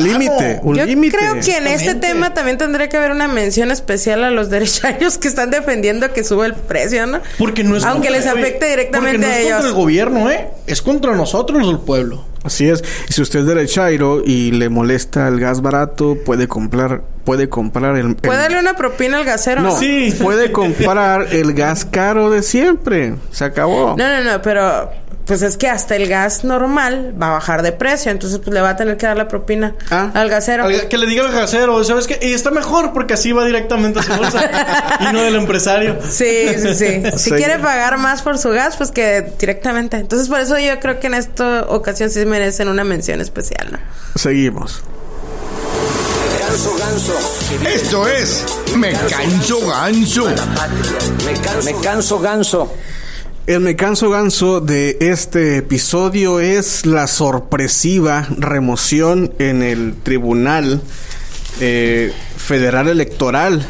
límite, 0.01 0.59
un 0.63 0.75
Yo 0.77 0.85
límite. 0.85 1.17
creo 1.17 1.33
que 1.43 1.57
en 1.57 1.67
este 1.67 1.95
tema 1.95 2.33
también 2.33 2.57
tendría 2.57 2.87
que 2.87 2.95
haber 2.97 3.11
una 3.11 3.27
mención 3.27 3.71
especial 3.71 4.23
a 4.23 4.31
los 4.31 4.49
derecharios 4.49 5.17
que 5.17 5.27
están 5.27 5.51
defendiendo 5.51 6.11
que 6.13 6.23
sube 6.23 6.45
el 6.47 6.53
precio, 6.53 7.05
¿no? 7.07 7.19
Porque 7.37 7.63
no 7.65 7.75
es 7.75 7.83
Aunque 7.83 8.07
contra- 8.07 8.23
les 8.23 8.27
afecte 8.27 8.69
directamente 8.69 9.17
porque 9.19 9.27
no 9.27 9.33
a 9.33 9.37
es 9.37 9.45
ellos. 9.45 9.51
contra 9.55 9.69
el 9.69 9.75
gobierno, 9.75 10.31
¿eh? 10.31 10.47
Es 10.65 10.81
contra 10.81 11.13
nosotros, 11.13 11.67
el 11.69 11.79
pueblo. 11.79 12.23
Así 12.43 12.69
es. 12.69 12.83
Y 13.09 13.13
si 13.13 13.21
usted 13.21 13.39
es 13.41 13.45
derechairo 13.45 14.21
y 14.25 14.51
le 14.51 14.69
molesta 14.69 15.27
el 15.27 15.39
gas 15.39 15.61
barato, 15.61 16.17
puede 16.25 16.47
comprar, 16.47 17.03
puede 17.25 17.49
comprar 17.49 17.97
el, 17.97 18.07
el- 18.07 18.15
¿Puede 18.15 18.39
darle 18.39 18.59
una 18.59 18.75
propina 18.75 19.17
al 19.17 19.25
gasero? 19.25 19.61
no, 19.61 19.69
No, 19.71 19.77
Sí. 19.77 20.13
puede 20.21 20.51
comprar 20.51 21.27
el 21.33 21.53
gas 21.53 21.85
caro 21.85 22.29
de 22.29 22.41
siempre. 22.41 23.15
Se 23.31 23.43
acabó. 23.45 23.95
no, 23.97 24.23
no, 24.23 24.41
pero 24.41 24.89
pues 25.25 25.41
es 25.43 25.57
que 25.57 25.67
hasta 25.67 25.95
el 25.95 26.07
gas 26.07 26.43
normal 26.43 27.13
va 27.21 27.27
a 27.27 27.31
bajar 27.31 27.61
de 27.61 27.71
precio, 27.71 28.11
entonces 28.11 28.39
pues 28.39 28.51
le 28.53 28.61
va 28.61 28.71
a 28.71 28.75
tener 28.75 28.97
que 28.97 29.05
dar 29.05 29.15
la 29.17 29.27
propina 29.27 29.75
Ah. 29.91 30.09
al 30.15 30.27
gasero. 30.29 30.65
Al- 30.65 30.87
que 30.87 30.97
le 30.97 31.05
diga 31.05 31.23
al 31.23 31.31
gasero, 31.31 31.83
¿sabes 31.83 32.07
qué? 32.07 32.17
Y 32.21 32.33
está 32.33 32.49
mejor 32.51 32.93
porque 32.93 33.13
así 33.13 33.31
va 33.31 33.45
directamente 33.45 33.99
a 33.99 34.03
su 34.03 34.13
bolsa 34.13 34.49
y 35.01 35.13
no 35.13 35.21
del 35.21 35.35
empresario. 35.35 35.97
Sí, 36.09 36.47
sí, 36.57 36.73
sí. 36.75 37.03
Si 37.17 37.29
Sí. 37.29 37.31
quiere 37.35 37.59
pagar 37.59 37.97
más 37.97 38.21
por 38.23 38.37
su 38.39 38.49
gas, 38.49 38.75
pues 38.77 38.91
que 38.91 39.33
directamente. 39.39 39.97
Entonces, 39.97 40.27
por 40.29 40.39
eso 40.39 40.57
yo 40.57 40.79
creo 40.79 40.99
que 40.99 41.07
en 41.07 41.13
esta 41.13 41.65
ocasión 41.69 42.09
sí 42.09 42.25
merecen 42.25 42.67
una 42.67 42.83
mención 42.83 43.21
especial, 43.21 43.67
¿no? 43.71 43.77
Seguimos. 44.15 44.81
Esto 47.65 48.07
es 48.07 48.43
Me 48.75 48.91
Canso 48.93 49.67
Ganso. 49.67 50.27
Me 51.65 51.73
canso 51.81 52.19
ganso. 52.19 52.73
El 53.49 53.61
me 53.61 53.75
canso 53.75 54.11
ganso 54.11 54.61
de 54.61 54.97
este 55.01 55.57
episodio 55.57 56.39
es 56.39 56.85
la 56.85 57.07
sorpresiva 57.07 58.27
remoción 58.37 59.33
en 59.39 59.63
el 59.63 59.95
Tribunal 60.03 60.81
eh, 61.59 62.13
Federal 62.37 62.87
Electoral 62.89 63.65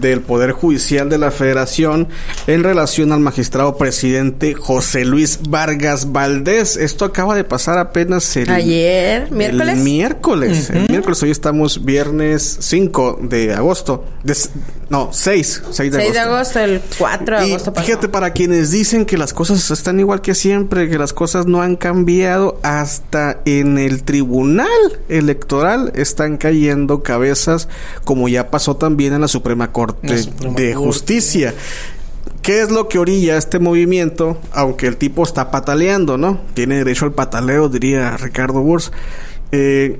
del 0.00 0.20
Poder 0.20 0.52
Judicial 0.52 1.08
de 1.08 1.16
la 1.16 1.30
Federación 1.30 2.08
en 2.46 2.62
relación 2.62 3.12
al 3.12 3.20
magistrado 3.20 3.78
presidente 3.78 4.52
José 4.52 5.06
Luis 5.06 5.40
Vargas 5.48 6.12
Valdés. 6.12 6.76
Esto 6.76 7.06
acaba 7.06 7.34
de 7.34 7.44
pasar 7.44 7.78
apenas 7.78 8.36
el 8.36 8.50
Ayer, 8.50 9.30
miércoles. 9.30 9.78
El 9.78 9.82
miércoles. 9.82 10.70
El 10.70 10.88
miércoles. 10.90 11.22
Hoy 11.22 11.30
estamos 11.30 11.86
viernes 11.86 12.58
5 12.60 13.20
de 13.22 13.54
agosto. 13.54 14.04
No, 14.88 15.10
6. 15.12 15.62
6 15.70 15.92
de 15.92 15.98
6 15.98 16.12
de 16.12 16.18
agosto. 16.18 16.58
agosto, 16.58 16.60
el 16.60 16.82
4 16.98 17.40
de 17.40 17.46
Y 17.46 17.50
agosto 17.50 17.72
fíjate, 17.72 18.08
para 18.08 18.32
quienes 18.32 18.70
dicen 18.70 19.06
que 19.06 19.16
las 19.16 19.32
cosas 19.32 19.70
están 19.70 19.98
igual 20.00 20.20
que 20.20 20.34
siempre, 20.34 20.88
que 20.88 20.98
las 20.98 21.12
cosas 21.12 21.46
no 21.46 21.62
han 21.62 21.76
cambiado, 21.76 22.58
hasta 22.62 23.40
en 23.44 23.78
el 23.78 24.02
tribunal 24.04 24.68
electoral 25.08 25.92
están 25.94 26.36
cayendo 26.36 27.02
cabezas, 27.02 27.68
como 28.04 28.28
ya 28.28 28.50
pasó 28.50 28.76
también 28.76 29.14
en 29.14 29.22
la 29.22 29.28
Suprema 29.28 29.72
Corte 29.72 30.08
La 30.08 30.18
Suprema 30.18 30.54
de 30.54 30.72
Corte. 30.72 30.86
Justicia. 30.86 31.54
¿Qué 32.42 32.60
es 32.60 32.70
lo 32.70 32.88
que 32.88 32.98
orilla 32.98 33.38
este 33.38 33.58
movimiento? 33.58 34.38
Aunque 34.52 34.86
el 34.86 34.98
tipo 34.98 35.22
está 35.22 35.50
pataleando, 35.50 36.18
¿no? 36.18 36.42
Tiene 36.52 36.76
derecho 36.76 37.06
al 37.06 37.12
pataleo, 37.12 37.70
diría 37.70 38.18
Ricardo 38.18 38.60
Burs. 38.60 38.92
Eh, 39.50 39.98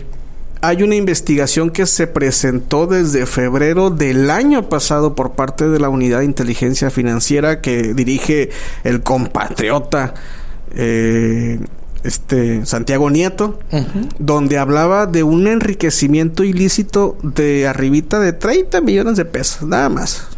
hay 0.67 0.83
una 0.83 0.95
investigación 0.95 1.71
que 1.71 1.85
se 1.85 2.07
presentó 2.07 2.87
desde 2.87 3.27
febrero 3.27 3.91
del 3.91 4.31
año 4.31 4.69
pasado 4.69 5.15
por 5.15 5.33
parte 5.33 5.69
de 5.69 5.79
la 5.79 5.91
Unidad 5.91 6.21
de 6.21 6.25
Inteligencia 6.25 6.91
Financiera 6.91 7.61
que 7.61 7.93
dirige 7.93 8.51
el 8.83 9.03
compatriota 9.03 10.15
eh, 10.75 11.61
este 12.03 12.65
Santiago 12.67 13.11
Nieto, 13.11 13.59
donde 14.19 14.59
hablaba 14.59 15.07
de 15.07 15.23
un 15.23 15.47
enriquecimiento 15.47 16.45
ilícito 16.45 17.17
de 17.23 17.67
arribita 17.67 18.21
de 18.21 18.33
30 18.33 18.81
millones 18.83 19.17
de 19.17 19.25
pesos, 19.25 19.63
nada 19.67 19.89
más. 19.89 20.29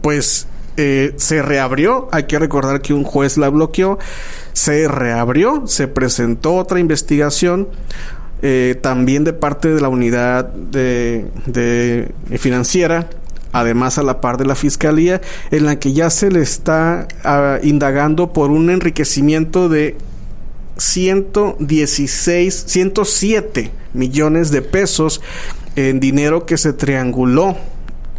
Pues 0.00 0.48
eh, 0.76 1.12
se 1.16 1.42
reabrió, 1.42 2.08
hay 2.10 2.24
que 2.24 2.38
recordar 2.38 2.82
que 2.82 2.92
un 2.92 3.04
juez 3.04 3.36
la 3.36 3.48
bloqueó, 3.50 3.98
se 4.52 4.88
reabrió, 4.88 5.66
se 5.66 5.86
presentó 5.86 6.54
otra 6.54 6.80
investigación. 6.80 7.68
Eh, 8.42 8.76
también 8.80 9.24
de 9.24 9.32
parte 9.32 9.68
de 9.68 9.80
la 9.80 9.88
unidad 9.88 10.46
de, 10.46 11.26
de 11.46 12.12
financiera 12.38 13.08
además 13.52 13.98
a 13.98 14.02
la 14.02 14.20
par 14.20 14.38
de 14.38 14.46
la 14.46 14.54
fiscalía, 14.54 15.20
en 15.50 15.66
la 15.66 15.78
que 15.78 15.92
ya 15.92 16.10
se 16.10 16.30
le 16.30 16.40
está 16.40 17.06
ah, 17.22 17.58
indagando 17.62 18.32
por 18.32 18.50
un 18.50 18.70
enriquecimiento 18.70 19.68
de 19.68 19.96
116, 20.78 22.64
107 22.66 23.70
millones 23.92 24.50
de 24.50 24.62
pesos 24.62 25.20
en 25.76 26.00
dinero 26.00 26.46
que 26.46 26.56
se 26.56 26.72
trianguló 26.72 27.56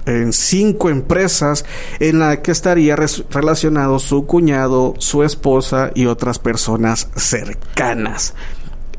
en 0.05 0.33
cinco 0.33 0.89
empresas 0.89 1.65
en 1.99 2.19
la 2.19 2.41
que 2.41 2.51
estaría 2.51 2.95
relacionado 2.95 3.99
su 3.99 4.25
cuñado, 4.25 4.95
su 4.97 5.23
esposa 5.23 5.91
y 5.95 6.05
otras 6.05 6.39
personas 6.39 7.09
cercanas. 7.15 8.33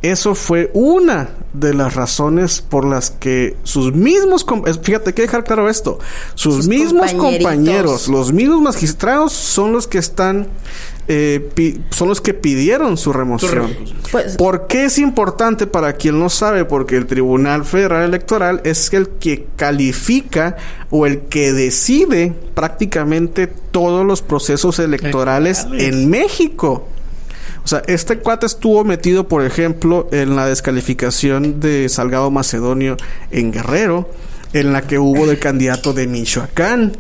Eso 0.05 0.35
fue 0.35 0.71
una 0.75 1.31
de 1.55 1.73
las 1.73 1.95
razones 1.95 2.61
por 2.61 2.85
las 2.85 3.11
que 3.11 3.57
sus 3.63 3.95
mismos, 3.95 4.45
fíjate, 4.83 5.11
hay 5.11 5.15
que 5.15 5.23
dejar 5.23 5.45
claro 5.45 5.71
esto, 5.71 5.99
sus, 6.35 6.57
Sus 6.57 6.69
mismos 6.69 7.13
compañeros, 7.15 8.09
los 8.09 8.31
mismos 8.33 8.61
magistrados 8.61 9.33
son 9.33 9.73
los 9.73 9.87
que 9.87 9.97
están, 9.99 10.49
eh, 11.09 11.49
pi- 11.55 11.81
son 11.91 12.09
los 12.09 12.21
que 12.21 12.35
pidieron 12.35 12.99
su 12.99 13.15
remoción. 13.15 13.75
Pues- 14.13 14.37
¿Por 14.37 14.67
qué 14.67 14.85
es 14.87 14.99
importante 14.99 15.67
para 15.67 15.95
quien 15.95 16.19
no 16.19 16.29
sabe? 16.29 16.67
Porque 16.67 16.97
el 16.97 17.07
Tribunal 17.07 17.65
Federal 17.65 18.03
Electoral 18.05 18.61
es 18.65 18.93
el 18.93 19.09
que 19.09 19.47
califica 19.57 20.57
o 20.91 21.07
el 21.07 21.21
que 21.23 21.53
decide 21.55 22.35
prácticamente 22.55 23.47
todos 23.47 24.05
los 24.05 24.21
procesos 24.21 24.79
electorales 24.81 25.61
Electorales. 25.61 25.95
en 25.95 26.11
México. 26.11 26.89
O 27.65 27.67
sea, 27.67 27.83
este 27.87 28.19
cuate 28.19 28.45
estuvo 28.45 28.85
metido, 28.85 29.27
por 29.27 29.43
ejemplo, 29.43 30.07
en 30.13 30.37
la 30.37 30.47
descalificación 30.47 31.61
de 31.61 31.89
Salgado 31.89 32.31
Macedonio 32.31 32.99
en 33.31 33.53
Guerrero, 33.53 34.11
en 34.53 34.73
la 34.73 34.83
que 34.83 34.99
hubo 34.99 35.27
del 35.27 35.39
candidato 35.39 35.95
de 35.95 36.07
Michoacán, 36.07 36.93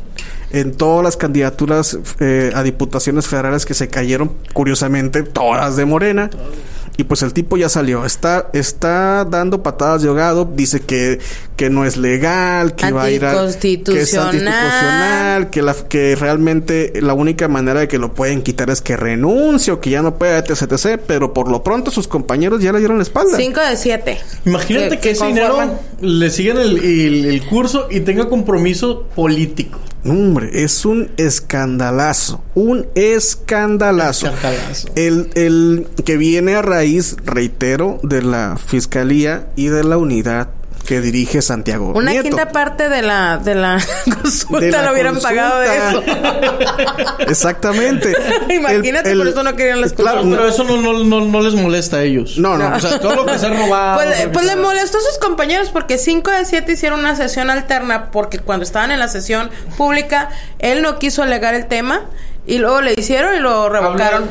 en 0.51 0.75
todas 0.75 1.05
las 1.05 1.17
candidaturas 1.19 1.99
eh, 2.19 2.51
a 2.55 2.63
diputaciones 2.63 3.27
federales 3.27 3.67
que 3.67 3.75
se 3.75 3.89
cayeron, 3.89 4.33
curiosamente, 4.55 5.23
todas 5.23 5.77
de 5.77 5.85
Morena. 5.85 6.31
Y 6.97 7.03
pues 7.05 7.23
el 7.23 7.33
tipo 7.33 7.57
ya 7.57 7.69
salió. 7.69 8.05
Está, 8.05 8.51
está 8.53 9.25
dando 9.25 9.65
patadas 9.65 10.03
de 10.03 10.09
ahogado. 10.09 10.49
Dice 10.55 10.79
que, 10.79 11.19
que 11.57 11.69
no 11.69 11.85
es 11.85 11.97
legal, 11.97 12.77
que 12.77 12.87
va 12.93 13.03
a 13.03 13.11
ir 13.11 13.25
a. 13.25 13.33
Que 13.93 14.03
es 14.03 14.15
Anticonstitucional. 14.15 15.51
que, 15.51 15.63
la, 15.63 15.75
que 15.75 16.15
realmente 16.15 16.93
la 17.03 17.15
única 17.15 17.49
manera 17.49 17.81
de 17.81 17.89
que 17.89 17.99
lo 17.99 18.15
pueden 18.15 18.43
quitar 18.43 18.71
es 18.71 18.81
que 18.81 18.97
renuncie 18.97 19.73
o 19.73 19.81
que 19.81 19.91
ya 19.91 20.03
no 20.03 20.15
pueda, 20.17 20.39
etc, 20.39 20.63
etc. 20.71 21.01
Pero 21.05 21.33
por 21.35 21.51
lo 21.51 21.65
pronto 21.65 21.91
sus 21.91 22.07
compañeros 22.07 22.63
ya 22.63 22.73
le 22.73 22.79
dieron 22.79 22.99
la 22.99 23.03
espalda. 23.03 23.37
5 23.37 23.61
de 23.61 23.77
7. 23.77 24.19
Imagínate 24.47 24.99
que, 25.01 25.11
ese 25.11 25.27
dinero 25.27 25.57
le 26.01 26.31
siguen 26.31 26.59
el, 26.59 26.79
el- 26.79 27.25
el 27.27 27.47
curso 27.47 27.89
y 27.91 28.01
tenga 28.01 28.29
compromiso 28.29 29.03
político. 29.17 29.81
Hombre, 30.05 30.51
es 30.65 30.85
un 30.85 31.11
escandalazo. 31.17 32.43
Un 32.55 32.87
escandalazo. 32.95 34.29
Escandalazo. 34.29 34.89
El, 34.97 35.31
el 35.35 35.87
que 36.05 36.17
viene 36.17 36.55
a 36.57 36.63
raíz, 36.63 37.17
reitero, 37.25 38.01
de 38.03 38.23
la 38.23 38.59
fiscalía 38.59 39.49
y 39.57 39.67
de 39.67 39.83
la 39.83 39.97
unidad 39.97 40.49
que 40.87 41.01
dirige 41.01 41.43
Santiago. 41.43 41.93
Una 41.95 42.11
Nieto. 42.13 42.29
quinta 42.29 42.49
parte 42.51 42.89
de 42.89 43.03
la, 43.03 43.39
de 43.39 43.55
la 43.55 43.79
consulta 44.23 44.61
De 44.65 44.71
la 44.71 44.83
lo 44.83 44.93
hubieran 44.93 45.15
consulta. 45.15 45.29
pagado 45.51 45.61
de 45.61 45.77
eso. 45.89 46.03
Exactamente. 47.21 48.15
Imagínate, 48.51 49.11
El- 49.13 49.19
por 49.19 49.29
eso 49.29 49.43
no 49.43 49.55
querían 49.57 49.81
las 49.81 49.93
Claro, 49.93 50.21
consultas. 50.21 50.41
Pero 50.41 50.53
eso 50.53 50.65
no, 50.65 50.77
no, 50.93 51.05
no, 51.05 51.21
no 51.27 51.41
les 51.41 51.55
molesta 51.55 51.99
a 51.99 52.03
ellos. 52.03 52.39
No, 52.39 52.57
no. 52.57 52.77
O 52.77 52.81
sea, 52.81 52.99
todo 53.01 53.15
lo 53.17 53.27
que 53.27 53.39
se 53.39 53.47
ha 53.47 53.51
robado. 53.51 53.97
Pues, 54.03 54.29
pues 54.33 54.47
le 54.47 54.57
molestó 54.57 54.99
a 54.99 55.01
sus 55.01 55.19
compañeros 55.19 55.71
porque 55.71 55.99
5 55.99 56.31
de 56.31 56.45
7 56.45 56.73
hicieron 56.73 57.01
una 57.01 57.17
sesión 57.17 57.51
alterna 57.51 58.11
porque 58.11 58.39
cuando 58.39 58.65
estaban 58.65 58.91
en 58.91 58.99
la 58.99 59.09
sesión 59.09 59.51
pública 59.77 60.31
él 60.59 60.83
no 60.83 60.99
quiso 60.99 61.23
alegar 61.23 61.55
el 61.55 61.67
tema 61.67 62.03
y 62.47 62.59
luego 62.59 62.81
le 62.83 62.95
hicieron 62.95 63.35
y 63.37 63.41
lo 63.41 63.69
revocaron. 63.69 64.29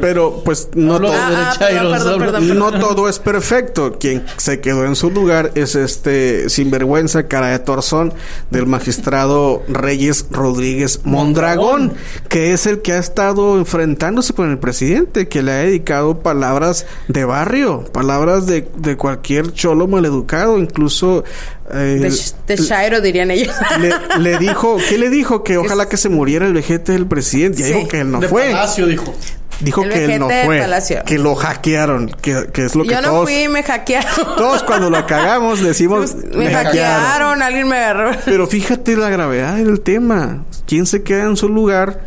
Pero 0.00 0.42
pues 0.44 0.68
no 0.74 0.94
Hablo 0.96 1.08
todo. 1.08 1.18
Ah, 1.20 1.30
derechairos, 1.58 1.92
perdón, 1.92 2.12
hablo- 2.14 2.24
perdón, 2.24 2.48
perdón. 2.48 2.58
No 2.58 2.78
todo 2.78 3.08
es 3.08 3.18
perfecto. 3.18 3.96
Quien 3.98 4.24
se 4.36 4.60
quedó 4.60 4.84
en 4.86 4.96
su 4.96 5.10
lugar 5.10 5.52
es 5.54 5.74
este 5.74 6.48
sinvergüenza, 6.48 7.28
cara 7.28 7.48
de 7.48 7.58
torzón 7.58 8.12
del 8.50 8.66
magistrado 8.66 9.62
Reyes 9.68 10.26
Rodríguez 10.30 11.00
Mondragón, 11.04 11.92
que 12.28 12.52
es 12.52 12.66
el 12.66 12.80
que 12.82 12.92
ha 12.94 12.98
estado 12.98 13.58
enfrentándose 13.58 14.32
con 14.32 14.50
el 14.50 14.58
presidente, 14.58 15.28
que 15.28 15.42
le 15.42 15.52
ha 15.52 15.56
dedicado 15.58 16.20
palabras 16.20 16.86
de 17.08 17.24
barrio, 17.24 17.84
palabras 17.92 18.46
de, 18.46 18.68
de 18.76 18.96
cualquier 18.96 19.52
cholo 19.52 19.86
maleducado, 19.86 20.58
incluso 20.58 21.24
eh, 21.72 21.98
De, 22.00 22.08
sh- 22.08 22.34
de 22.46 22.56
Shairo 22.56 23.00
dirían 23.00 23.30
ellos. 23.30 23.54
le, 23.80 23.92
le 24.20 24.38
dijo, 24.38 24.76
¿qué 24.88 24.98
le 24.98 25.10
dijo? 25.10 25.42
Que 25.44 25.56
ojalá 25.58 25.88
que 25.88 25.96
se 25.96 26.08
muriera 26.08 26.46
el 26.46 26.52
vejete 26.52 26.92
del 26.92 27.06
presidente. 27.06 27.62
Y 27.62 27.64
Sí. 27.64 27.72
dijo 27.72 27.88
que 27.88 28.00
él 28.00 28.10
no 28.10 28.20
de 28.20 28.28
fue. 28.28 28.50
Palacio, 28.50 28.86
dijo. 28.86 29.14
Dijo 29.60 29.82
El 29.84 29.90
que 29.90 30.04
él 30.06 30.18
no 30.20 30.28
fue. 30.30 30.58
Palacio. 30.58 31.02
Que 31.04 31.18
lo 31.18 31.34
hackearon. 31.34 32.08
Que, 32.22 32.46
que 32.52 32.64
es 32.64 32.74
lo 32.74 32.82
que 32.84 32.90
Yo 32.90 33.02
no 33.02 33.08
todos, 33.08 33.24
fui 33.30 33.46
me 33.48 33.62
hackearon. 33.62 34.10
todos 34.36 34.62
cuando 34.62 34.88
lo 34.88 35.04
cagamos 35.06 35.60
decimos 35.62 36.14
me 36.34 36.50
hackearon, 36.50 37.42
alguien 37.42 37.68
me 37.68 37.76
agarró. 37.76 38.12
Pero 38.24 38.46
fíjate 38.46 38.96
la 38.96 39.10
gravedad 39.10 39.56
del 39.56 39.80
tema. 39.82 40.44
¿Quién 40.66 40.86
se 40.86 41.02
queda 41.02 41.24
en 41.24 41.36
su 41.36 41.48
lugar? 41.50 42.00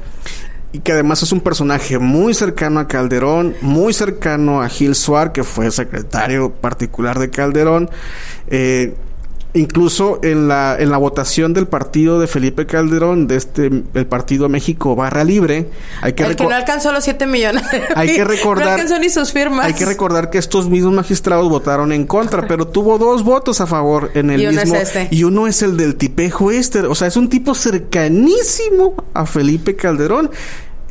Y 0.71 0.79
que 0.79 0.93
además 0.93 1.21
es 1.21 1.31
un 1.31 1.41
personaje 1.41 1.99
muy 1.99 2.33
cercano 2.33 2.79
a 2.79 2.87
Calderón, 2.87 3.55
muy 3.61 3.93
cercano 3.93 4.63
a 4.63 4.69
Gil 4.69 4.95
Suar, 4.95 5.31
que 5.31 5.43
fue 5.43 5.69
secretario 5.69 6.51
particular 6.51 7.19
de 7.19 7.29
Calderón. 7.29 7.91
Eh, 8.47 8.95
incluso 9.53 10.19
en 10.23 10.47
la, 10.47 10.75
en 10.79 10.89
la 10.89 10.97
votación 10.97 11.53
del 11.53 11.67
partido 11.67 12.19
de 12.19 12.27
Felipe 12.27 12.65
Calderón, 12.65 13.27
de 13.27 13.35
este, 13.35 13.69
el 13.93 14.05
partido 14.07 14.49
México 14.49 14.95
Barra 14.95 15.23
Libre, 15.23 15.69
hay 16.01 16.13
que 16.13 16.23
El 16.23 16.35
que 16.35 16.43
no 16.45 16.55
alcanzó 16.55 16.91
los 16.91 17.03
7 17.03 17.27
millones. 17.27 17.63
hay 17.95 18.15
que 18.15 18.19
No 18.23 18.25
recordar 18.25 18.69
alcanzó 18.69 18.99
ni 18.99 19.09
sus 19.09 19.31
firmas. 19.31 19.65
hay 19.65 19.73
que 19.73 19.85
recordar 19.85 20.29
que 20.29 20.37
estos 20.37 20.69
mismos 20.69 20.93
magistrados 20.93 21.49
votaron 21.49 21.91
en 21.91 22.05
contra, 22.05 22.47
pero 22.47 22.67
tuvo 22.67 22.97
dos 22.97 23.23
votos 23.23 23.61
a 23.61 23.67
favor 23.67 24.11
en 24.15 24.31
el 24.31 24.41
Y 24.41 24.47
uno 24.47 24.59
es 24.59 24.65
mismo 24.65 24.79
este. 24.79 25.07
y 25.11 25.23
uno 25.23 25.47
es 25.47 25.61
el 25.61 25.77
del 25.77 25.95
tipejo 25.95 26.51
este, 26.51 26.79
o 26.81 26.95
sea, 26.95 27.07
es 27.07 27.17
un 27.17 27.29
tipo 27.29 27.53
cercanísimo 27.55 28.95
a 29.13 29.25
Felipe 29.25 29.75
Calderón. 29.75 30.31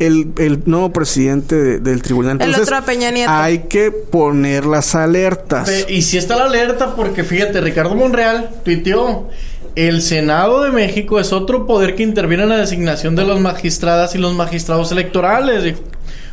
El, 0.06 0.32
el 0.38 0.62
nuevo 0.66 0.92
presidente 0.92 1.54
de- 1.56 1.78
del 1.80 2.02
tribunal. 2.02 2.40
El 2.40 2.54
otro 2.54 2.76
a 2.76 2.82
Peña 2.82 3.10
Nieto. 3.10 3.30
Hay 3.30 3.60
que 3.68 3.90
poner 3.90 4.64
las 4.66 4.94
alertas. 4.94 5.70
Y 5.88 6.02
si 6.02 6.18
está 6.18 6.36
la 6.36 6.44
alerta, 6.44 6.94
porque 6.96 7.24
fíjate, 7.24 7.60
Ricardo 7.60 7.94
Monreal 7.94 8.50
tuiteó. 8.64 9.28
El 9.74 10.02
Senado 10.02 10.62
de 10.62 10.70
México 10.70 11.18
es 11.18 11.32
otro 11.32 11.66
poder 11.66 11.94
que 11.94 12.02
interviene 12.02 12.42
en 12.42 12.50
la 12.50 12.56
designación 12.58 13.16
de 13.16 13.24
las 13.24 13.40
magistradas 13.40 14.14
y 14.14 14.18
los 14.18 14.34
magistrados 14.34 14.92
electorales. 14.92 15.74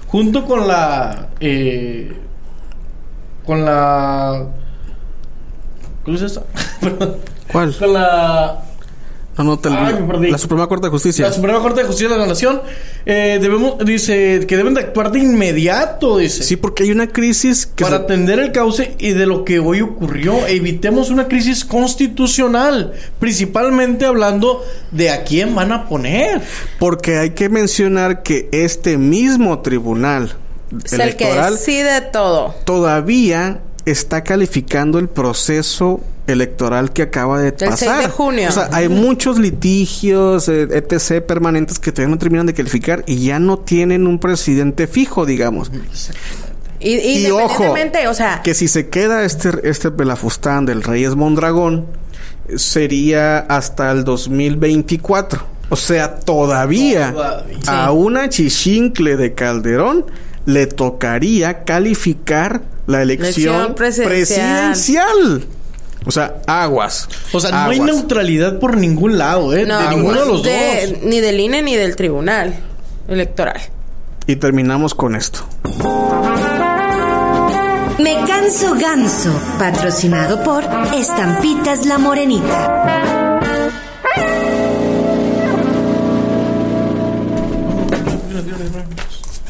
Junto 0.08 0.43
con 0.45 0.67
la. 0.67 1.29
eh, 1.39 2.12
con 3.45 3.63
la. 3.63 4.45
¿Cómo 6.03 6.17
es 6.17 6.23
eso? 6.23 6.45
Perdón. 6.82 7.15
¿Cuál? 7.51 7.75
con 7.77 7.93
la. 7.93 8.62
No, 9.39 9.45
no, 9.45 9.58
te- 9.60 9.69
Ay, 9.69 9.93
me 9.95 10.02
perdí. 10.02 10.30
la 10.32 10.38
Suprema 10.38 10.67
Corte 10.67 10.88
de 10.88 10.91
Justicia. 10.91 11.25
La 11.25 11.34
Suprema 11.34 11.60
Corte 11.60 11.80
de 11.82 11.88
Justicia 11.88 12.10
de 12.13 12.17
la 12.19 12.28
Nación. 12.28 12.62
eh, 13.06 13.39
debemos, 13.41 13.78
dice 13.84 14.45
que 14.47 14.58
deben 14.58 14.73
de 14.73 14.82
actuar 14.82 15.12
de 15.12 15.19
inmediato, 15.19 16.17
dice. 16.17 16.43
Sí, 16.43 16.58
porque 16.58 16.84
hay 16.84 16.91
una 16.91 17.08
crisis 17.08 17.65
que 17.65 17.84
para 17.86 17.97
se- 17.97 18.04
atender 18.04 18.38
el 18.39 18.52
cauce 18.52 18.95
y 18.99 19.12
de 19.13 19.25
lo 19.25 19.45
que 19.45 19.60
hoy 19.60 19.82
ocurrió. 19.82 20.45
Evitemos 20.45 21.10
una 21.10 21.28
crisis 21.28 21.63
constitucional, 21.65 22.93
principalmente 23.19 24.06
hablando 24.06 24.63
de 24.91 25.10
a 25.12 25.23
quién 25.23 25.56
van 25.56 25.71
a 25.71 25.88
poner. 25.88 26.41
porque 26.78 27.17
hay 27.17 27.30
que 27.32 27.49
mencionar 27.49 28.23
que 28.23 28.49
este 28.52 28.97
mismo 28.97 29.60
tribunal 29.60 30.36
Es 30.84 30.93
el 30.93 30.99
que 31.15 31.23
electoral 31.25 31.54
decide 31.54 32.02
todo. 32.02 32.54
todavía 32.65 33.62
está 33.86 34.23
calificando 34.23 34.99
el 34.99 35.08
proceso 35.08 36.02
electoral 36.29 36.91
que 36.93 37.01
acaba 37.03 37.39
de 37.39 37.51
Del 37.51 37.59
6 37.59 37.69
pasar. 37.71 38.03
de 38.03 38.09
junio. 38.09 38.49
O 38.49 38.51
sea, 38.51 38.69
hay 38.71 38.87
muchos 38.89 39.37
litigios, 39.39 40.47
eh, 40.49 40.67
etc., 40.71 41.21
permanentes 41.25 41.79
que 41.79 41.91
todavía 41.91 42.13
no 42.15 42.19
terminan 42.19 42.45
de 42.45 42.53
calificar 42.53 43.03
y 43.07 43.25
ya 43.25 43.39
no 43.39 43.59
tienen 43.59 44.07
un 44.07 44.19
presidente 44.19 44.87
fijo, 44.87 45.25
digamos. 45.25 45.71
Y, 46.79 46.91
Y 46.95 47.29
ojo, 47.31 47.41
independientemente, 47.63 48.07
o 48.07 48.13
sea, 48.13 48.41
que 48.41 48.53
si 48.53 48.67
se 48.69 48.87
queda 48.89 49.25
este, 49.25 49.49
este 49.69 49.91
Pelafustán 49.91 50.65
del 50.65 50.81
Reyes 50.83 51.15
Mondragón, 51.15 51.85
sería 52.55 53.39
hasta 53.39 53.91
el 53.91 54.03
2024. 54.03 55.43
O 55.71 55.75
sea, 55.75 56.15
todavía, 56.19 57.11
Todavía. 57.11 57.57
a 57.67 57.91
una 57.91 58.29
chichincle 58.29 59.17
de 59.17 59.33
Calderón 59.35 60.05
le 60.45 60.65
tocaría 60.65 61.63
calificar 61.63 62.63
la 62.87 63.03
elección, 63.03 63.53
Elección 63.55 63.75
presidencial. 63.75 64.69
presidencial. 64.71 65.45
O 66.05 66.12
sea, 66.12 66.35
aguas. 66.47 67.07
O 67.33 67.39
sea, 67.39 67.51
no 67.51 67.71
hay 67.71 67.79
neutralidad 67.79 68.57
por 68.59 68.77
ningún 68.77 69.17
lado, 69.17 69.53
¿eh? 69.55 69.65
no, 69.65 69.79
de 69.79 69.89
ninguno 69.89 70.19
de 70.21 70.25
los 70.25 70.43
de- 70.43 70.88
dos. 70.93 71.03
Ni 71.03 71.19
del 71.19 71.39
INE 71.39 71.62
ni 71.62 71.75
del 71.75 71.95
Tribunal 71.95 72.55
Electoral. 73.07 73.59
Y 74.25 74.35
terminamos 74.38 74.95
con 74.95 75.15
esto. 75.15 75.39
Me 77.99 78.15
canso 78.25 78.75
ganso, 78.79 79.29
patrocinado 79.59 80.41
por 80.43 80.63
Estampitas 80.93 81.85
La 81.85 81.97
Morenita. 81.97 82.75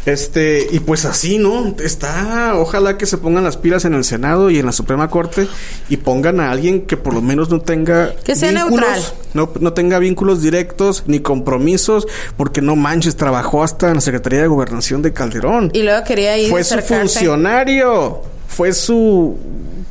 Este, 0.09 0.67
y 0.71 0.79
pues 0.79 1.05
así, 1.05 1.37
¿no? 1.37 1.75
Está, 1.83 2.55
ojalá 2.55 2.97
que 2.97 3.05
se 3.05 3.19
pongan 3.19 3.43
las 3.43 3.57
pilas 3.57 3.85
en 3.85 3.93
el 3.93 4.03
Senado 4.03 4.49
y 4.49 4.57
en 4.57 4.65
la 4.65 4.71
Suprema 4.71 5.07
Corte 5.09 5.47
y 5.87 5.97
pongan 5.97 6.39
a 6.39 6.49
alguien 6.49 6.87
que 6.87 6.97
por 6.97 7.13
lo 7.13 7.21
menos 7.21 7.49
no 7.51 7.61
tenga 7.61 8.15
Que 8.23 8.35
sea 8.35 8.49
vínculos, 8.49 8.81
neutral. 8.81 9.03
No, 9.35 9.51
no 9.59 9.73
tenga 9.73 9.99
vínculos 9.99 10.41
directos 10.41 11.03
ni 11.05 11.19
compromisos, 11.19 12.07
porque 12.37 12.59
no 12.59 12.75
manches, 12.75 13.17
trabajó 13.17 13.63
hasta 13.63 13.89
en 13.89 13.95
la 13.95 14.01
Secretaría 14.01 14.41
de 14.41 14.47
Gobernación 14.47 15.03
de 15.03 15.13
Calderón. 15.13 15.69
Y 15.73 15.83
luego 15.83 16.03
quería 16.03 16.35
ir 16.39 16.49
Fue 16.49 16.63
su 16.63 16.79
funcionario, 16.79 18.23
fue 18.47 18.73
su, 18.73 19.37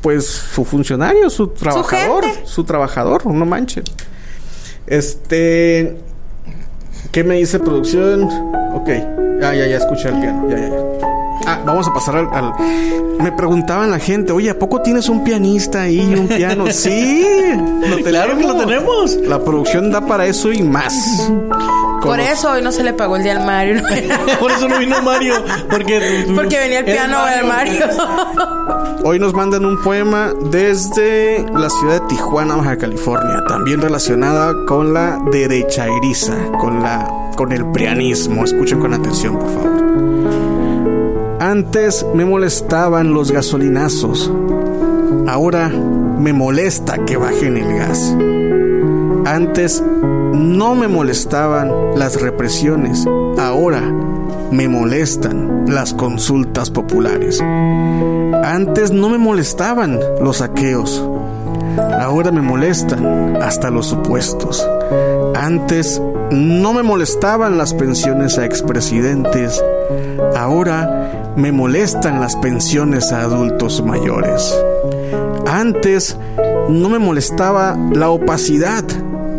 pues, 0.00 0.26
su 0.26 0.64
funcionario, 0.64 1.30
su 1.30 1.46
trabajador, 1.48 2.24
gente. 2.24 2.42
su 2.44 2.64
trabajador, 2.64 3.24
no 3.24 3.46
manches. 3.46 3.84
Este, 4.88 5.96
¿qué 7.12 7.24
me 7.24 7.36
dice 7.36 7.58
producción? 7.58 8.24
Ok, 8.74 8.88
ya, 9.40 9.54
ya, 9.54 9.66
ya 9.66 9.76
escuché 9.76 10.08
el 10.08 10.20
piano, 10.20 10.48
ya, 10.48 10.56
ya, 10.58 10.68
ya. 10.68 10.76
Ah, 11.46 11.62
vamos 11.64 11.86
a 11.88 11.94
pasar 11.94 12.16
al, 12.16 12.28
al- 12.32 12.52
Me 13.22 13.32
preguntaban 13.32 13.90
la 13.90 13.98
gente, 13.98 14.32
oye, 14.32 14.50
¿a 14.50 14.58
poco 14.58 14.82
tienes 14.82 15.08
un 15.08 15.24
pianista 15.24 15.82
ahí 15.82 16.00
y 16.00 16.14
un 16.14 16.28
piano? 16.28 16.66
sí, 16.70 17.24
lo 17.88 17.96
Claro 18.04 18.36
que 18.36 18.44
lo 18.44 18.56
tenemos. 18.56 19.16
La 19.16 19.42
producción 19.42 19.90
da 19.90 20.00
para 20.04 20.26
eso 20.26 20.52
y 20.52 20.62
más. 20.62 21.30
Por 22.02 22.18
los- 22.18 22.28
eso 22.28 22.52
hoy 22.52 22.62
no 22.62 22.70
se 22.72 22.82
le 22.82 22.92
pagó 22.92 23.16
el 23.16 23.22
día 23.22 23.32
al 23.38 23.44
Mario. 23.46 23.82
Por 24.40 24.50
eso 24.52 24.68
no 24.68 24.78
vino 24.78 25.00
Mario. 25.02 25.34
Porque, 25.70 26.26
Porque 26.34 26.58
venía 26.58 26.78
el 26.80 26.84
piano 26.84 27.24
del 27.26 27.44
Mario. 27.46 27.86
Hoy 29.04 29.18
nos 29.18 29.32
mandan 29.34 29.64
un 29.64 29.80
poema 29.82 30.32
desde 30.50 31.44
la 31.52 31.68
ciudad 31.70 32.00
de 32.00 32.06
Tijuana, 32.08 32.56
Baja 32.56 32.76
California, 32.76 33.42
también 33.48 33.80
relacionada 33.80 34.52
con 34.66 34.92
la 34.92 35.18
derechairiza, 35.32 36.34
con 36.60 36.82
la 36.82 37.08
con 37.36 37.52
el 37.52 37.64
prianismo. 37.70 38.44
Escuchen 38.44 38.80
con 38.80 38.94
atención, 38.94 39.38
por 39.38 39.48
favor. 39.52 39.78
Antes 41.40 42.04
me 42.14 42.24
molestaban 42.24 43.12
los 43.14 43.30
gasolinazos. 43.30 44.30
Ahora 45.28 45.68
me 45.68 46.32
molesta 46.32 46.98
que 47.04 47.16
bajen 47.16 47.56
el 47.56 47.76
gas. 47.78 48.14
Antes 49.24 49.82
no 50.32 50.74
me 50.74 50.88
molestaban 50.88 51.70
las 51.96 52.20
represiones. 52.20 53.06
Ahora 53.38 53.82
me 54.50 54.68
molestan 54.68 55.64
las 55.66 55.92
consultas 55.94 56.70
populares. 56.70 57.40
Antes 57.40 58.90
no 58.90 59.08
me 59.08 59.18
molestaban 59.18 59.98
los 60.20 60.38
saqueos. 60.38 61.02
Ahora 62.00 62.30
me 62.30 62.42
molestan 62.42 63.36
hasta 63.42 63.70
los 63.70 63.86
supuestos. 63.86 64.66
Antes 65.34 66.00
no 66.30 66.72
me 66.72 66.82
molestaban 66.82 67.58
las 67.58 67.74
pensiones 67.74 68.38
a 68.38 68.44
expresidentes. 68.44 69.62
Ahora 70.36 71.32
me 71.36 71.52
molestan 71.52 72.20
las 72.20 72.36
pensiones 72.36 73.12
a 73.12 73.22
adultos 73.22 73.82
mayores. 73.84 74.54
Antes 75.46 76.16
no 76.68 76.88
me 76.88 76.98
molestaba 76.98 77.76
la 77.92 78.10
opacidad 78.10 78.84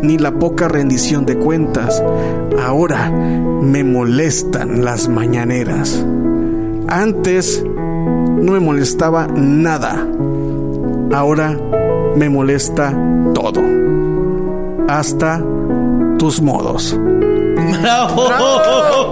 ni 0.01 0.17
la 0.17 0.31
poca 0.31 0.67
rendición 0.67 1.25
de 1.25 1.37
cuentas. 1.37 2.01
Ahora 2.61 3.09
me 3.09 3.83
molestan 3.83 4.83
las 4.83 5.07
mañaneras. 5.07 6.05
Antes 6.87 7.63
no 7.65 8.51
me 8.53 8.59
molestaba 8.59 9.27
nada. 9.27 10.05
Ahora 11.13 11.57
me 12.15 12.29
molesta 12.29 12.93
todo. 13.33 13.61
Hasta 14.87 15.43
tus 16.17 16.41
modos. 16.41 16.97
¡Bravo! 17.81 18.27
¡Bravo! 18.27 19.11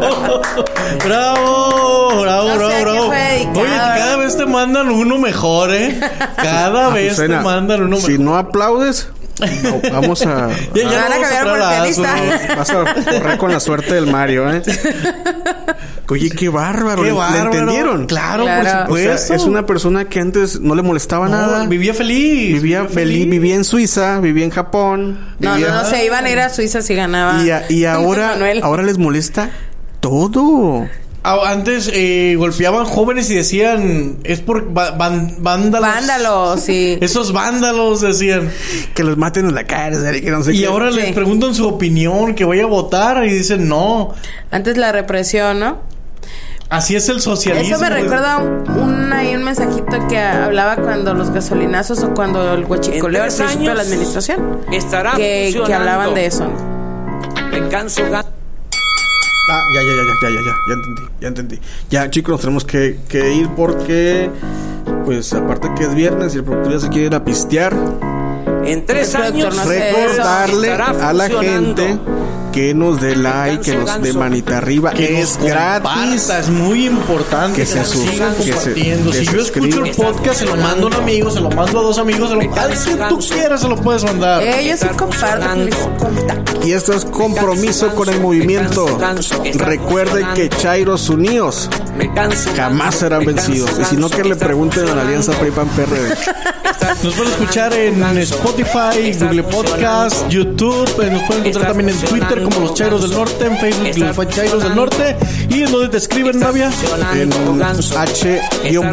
¡Bravo, 1.05 2.47
No 2.47 2.69
sé 2.69 2.83
bravo, 2.83 2.83
bravo! 2.83 3.11
dedicado. 3.11 3.59
Oye, 3.61 3.75
cada 3.77 4.17
vez 4.17 4.37
te 4.37 4.45
mandan 4.45 4.89
uno 4.89 5.17
mejor, 5.19 5.73
¿eh? 5.73 5.99
Cada 6.37 6.89
vez 6.89 7.17
te 7.17 7.27
mandan 7.27 7.81
uno 7.83 7.97
mejor. 7.97 8.11
si 8.11 8.17
no 8.17 8.35
aplaudes, 8.37 9.09
no, 9.63 9.81
vamos 9.91 10.25
a, 10.25 10.49
Ya, 10.73 10.83
ya 10.83 11.01
Van 11.03 11.13
a 11.13 11.19
cambiar 11.19 11.43
por 11.47 11.57
pianista. 11.59 12.15
Vas 12.57 12.69
a 12.69 12.93
correr 12.93 13.37
con 13.37 13.51
la 13.51 13.59
suerte 13.59 13.93
del 13.95 14.07
Mario, 14.07 14.51
¿eh? 14.51 14.61
Oye, 16.09 16.29
qué 16.29 16.47
bárbaro. 16.49 17.01
¡Qué 17.03 17.09
¿Le- 17.09 17.13
bárbaro! 17.13 17.51
¿Le 17.51 17.57
entendieron? 17.59 18.05
Claro, 18.05 18.43
Claro. 18.45 18.87
por 18.87 18.97
O 18.97 19.01
sea, 19.01 19.17
supuesto. 19.17 19.33
es 19.33 19.43
una 19.43 19.65
persona 19.65 20.05
que 20.05 20.19
antes 20.21 20.59
no 20.61 20.73
le 20.73 20.81
molestaba 20.81 21.27
No, 21.27 21.35
nada. 21.37 21.65
Vivía 21.65 21.93
feliz. 21.93 22.53
Vivía, 22.53 22.85
feliz, 22.85 23.29
vivía 23.29 23.55
en 23.55 23.63
Suiza, 23.65 24.19
vivía 24.21 24.45
en 24.45 24.51
Japón. 24.51 25.35
No, 25.39 25.55
vivía- 25.55 25.67
no, 25.69 25.83
no, 25.83 25.89
se 25.89 26.05
iban 26.05 26.25
a 26.25 26.29
ir 26.29 26.39
a 26.39 26.49
Suiza 26.49 26.81
si 26.81 26.95
ganaba. 26.95 27.43
Y, 27.43 27.51
a- 27.51 27.65
y 27.69 27.83
ahora, 27.85 28.37
ahora 28.63 28.83
les 28.83 28.97
molesta 28.97 29.49
todo. 29.99 30.87
Ah, 31.29 31.51
Antes 31.51 31.89
eh, 31.93 32.35
golpeaban 32.37 32.85
jóvenes 32.85 33.29
y 33.29 33.35
decían, 33.35 34.17
es 34.23 34.39
por 34.39 34.75
va- 34.77 34.91
van- 34.91 35.35
vándalos. 35.39 35.89
Vándalos, 35.89 36.61
sí. 36.61 36.97
Esos 37.01 37.33
vándalos 37.33 37.99
decían. 37.99 38.49
Que 38.93 39.03
los 39.03 39.17
maten 39.17 39.45
en 39.47 39.53
la 39.55 39.65
cárcel 39.65 40.15
y 40.15 40.21
que 40.21 40.31
no 40.31 40.41
sé 40.41 40.53
Y 40.53 40.59
qué. 40.61 40.67
ahora 40.67 40.89
Sí. 40.91 40.97
les 40.99 41.11
preguntan 41.13 41.53
su 41.53 41.67
opinión, 41.67 42.33
que 42.33 42.45
vaya 42.45 42.63
a 42.63 42.67
votar 42.67 43.25
y 43.25 43.29
dicen 43.33 43.67
no. 43.67 44.13
Antes 44.51 44.77
la 44.77 44.93
represión, 44.93 45.59
¿no? 45.59 45.79
Así 46.69 46.95
es 46.95 47.09
el 47.09 47.19
socialismo. 47.21 47.75
Eso 47.75 47.83
me 47.83 47.89
recuerda 47.89 48.35
a 48.35 48.37
un, 48.39 48.69
un, 48.71 49.13
ahí 49.13 49.35
un 49.35 49.43
mensajito 49.43 50.07
que 50.07 50.19
hablaba 50.19 50.75
cuando 50.77 51.13
los 51.13 51.29
gasolinazos 51.31 52.03
o 52.03 52.13
cuando 52.13 52.53
el 52.53 52.63
huachicoleo 52.65 53.23
al 53.23 53.33
principio 53.33 53.69
de 53.69 53.75
la 53.75 53.81
administración. 53.83 54.61
estará 54.71 55.11
que, 55.15 55.57
que 55.65 55.73
hablaban 55.73 56.13
de 56.13 56.25
eso. 56.25 56.47
Me 57.51 57.67
canso 57.69 58.03
ganso. 58.09 58.29
Ah, 59.49 59.63
ya, 59.73 59.81
ya, 59.81 59.93
ya, 59.93 60.03
ya, 60.03 60.29
ya, 60.29 60.41
ya, 60.41 60.55
ya 60.67 60.73
entendí, 60.73 61.01
ya 61.21 61.27
entendí. 61.27 61.59
Ya, 61.89 62.09
chicos, 62.09 62.31
nos 62.33 62.41
tenemos 62.41 62.65
que, 62.65 62.99
que 63.07 63.33
ir 63.33 63.47
porque, 63.55 64.29
pues, 65.05 65.31
aparte 65.33 65.69
que 65.75 65.83
es 65.83 65.95
viernes 65.95 66.35
y 66.35 66.39
el 66.39 66.43
productor 66.43 66.73
ya 66.73 66.79
se 66.79 66.89
quiere 66.89 67.05
ir 67.07 67.15
a 67.15 67.23
pistear. 67.23 67.73
En 68.65 68.85
tres 68.85 69.15
años, 69.15 69.55
recordarle 69.65 70.73
a 70.73 71.13
la 71.13 71.29
gente 71.29 71.97
que 72.57 72.73
nos 72.73 72.99
dé 72.99 73.15
like, 73.15 73.61
que 73.71 73.77
nos 73.77 74.01
dé 74.01 74.13
manita 74.13 74.57
arriba, 74.57 74.89
que 74.89 75.19
es 75.21 75.37
nos 75.37 75.47
gratis. 75.47 76.27
es 76.29 76.49
muy 76.49 76.87
importante 76.87 77.53
Que 77.55 77.61
que, 77.61 77.65
se 77.67 77.85
sigan 77.85 78.33
que 78.33 78.43
se- 78.45 78.51
compartiendo. 78.51 79.11
que 79.11 79.17
si 79.19 79.25
se 79.27 79.31
yo 79.33 79.41
escucho 79.41 79.85
el 79.85 79.91
podcast, 79.91 80.39
se 80.39 80.45
lo 80.45 80.55
mando 80.55 80.87
a 80.87 80.89
un 80.89 80.95
amigo, 80.95 81.29
se 81.29 81.39
lo 81.39 81.51
mando 81.51 81.79
a 81.79 81.83
dos 81.83 81.99
amigos, 81.99 82.29
se 82.31 82.35
lo 82.35 82.41
al 82.55 82.69
que 82.71 83.05
tú 83.09 83.19
quieras 83.19 83.61
se 83.61 83.67
lo 83.67 83.75
puedes 83.75 84.03
mandar. 84.05 84.41
Eh, 84.41 84.69
yo 84.69 84.75
sí 84.75 84.87
comparto. 84.97 85.47
Y 86.65 86.71
esto 86.71 86.93
es 86.93 87.05
compromiso 87.05 87.93
con 87.93 88.09
el 88.09 88.19
movimiento. 88.21 88.87
Recuerde 89.53 90.25
que 90.33 90.49
Chairos 90.49 91.09
Unidos 91.09 91.69
jamás 92.55 92.95
serán 92.95 93.23
vencidos. 93.23 93.69
Y 93.79 93.85
si 93.85 93.97
no, 93.97 94.09
que 94.09 94.23
le 94.23 94.35
pregunten 94.35 94.89
a 94.89 94.95
la 94.95 95.01
Alianza. 95.03 95.31
PRI-PAN 95.33 95.67
PRD. 95.69 96.09
Nos 97.03 97.13
pueden 97.13 97.31
escuchar 97.33 97.73
en 97.73 98.01
Spotify, 98.17 99.13
Google 99.19 99.43
Podcast, 99.43 100.27
YouTube. 100.29 100.87
eh, 101.03 101.09
Nos 101.11 101.23
pueden 101.23 101.45
encontrar 101.45 101.67
también 101.67 101.89
en 101.89 101.97
Twitter 101.97 102.43
como 102.49 102.61
Los 102.61 102.73
Chairos 102.73 103.01
del 103.01 103.11
Norte, 103.11 103.45
en 103.45 103.57
Facebook 103.57 103.87
Los 104.15 104.29
Chairos 104.29 104.63
del 104.63 104.75
Norte. 104.75 105.15
¿Y 105.49 105.63
en 105.63 105.71
donde 105.71 105.89
te 105.89 105.97
escriben, 105.97 106.39
Navia? 106.39 106.71
En 107.13 107.31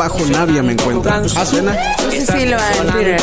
H-Navia 0.00 0.62
me 0.62 0.72
encuentran. 0.72 1.24
Azucena. 1.24 1.76
Sí, 2.10 2.20
sí, 2.20 2.46
lo 2.46 2.56
en. 2.56 3.16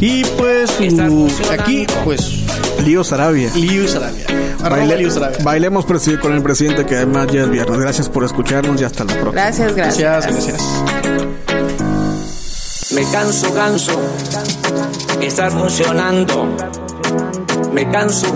Y 0.00 0.24
pues 0.24 0.70
uh, 0.80 1.28
aquí, 1.52 1.86
pues, 2.04 2.40
Lío 2.84 3.04
Sarabia. 3.04 3.50
Liu 3.54 3.86
Sarabia. 3.88 4.24
Baile- 4.60 4.96
Liu 4.98 5.10
Sarabia. 5.10 5.38
bailemos 5.42 5.86
presi- 5.86 6.18
con 6.18 6.32
el 6.32 6.42
presidente 6.42 6.84
que 6.86 6.96
además 6.96 7.28
ya 7.32 7.42
es 7.42 7.50
viernes. 7.50 7.78
Gracias 7.78 8.08
por 8.08 8.24
escucharnos 8.24 8.80
y 8.80 8.84
hasta 8.84 9.04
la 9.04 9.12
próxima. 9.14 9.32
Gracias, 9.32 9.74
gracias. 9.74 9.98
Gracias, 10.26 10.46
gracias. 10.46 10.62
Me 12.92 13.02
canso 13.10 13.52
ganso. 13.54 13.92
Estar 15.20 15.50
funcionando. 15.52 16.48
Me 17.72 17.90
canso 17.90 18.26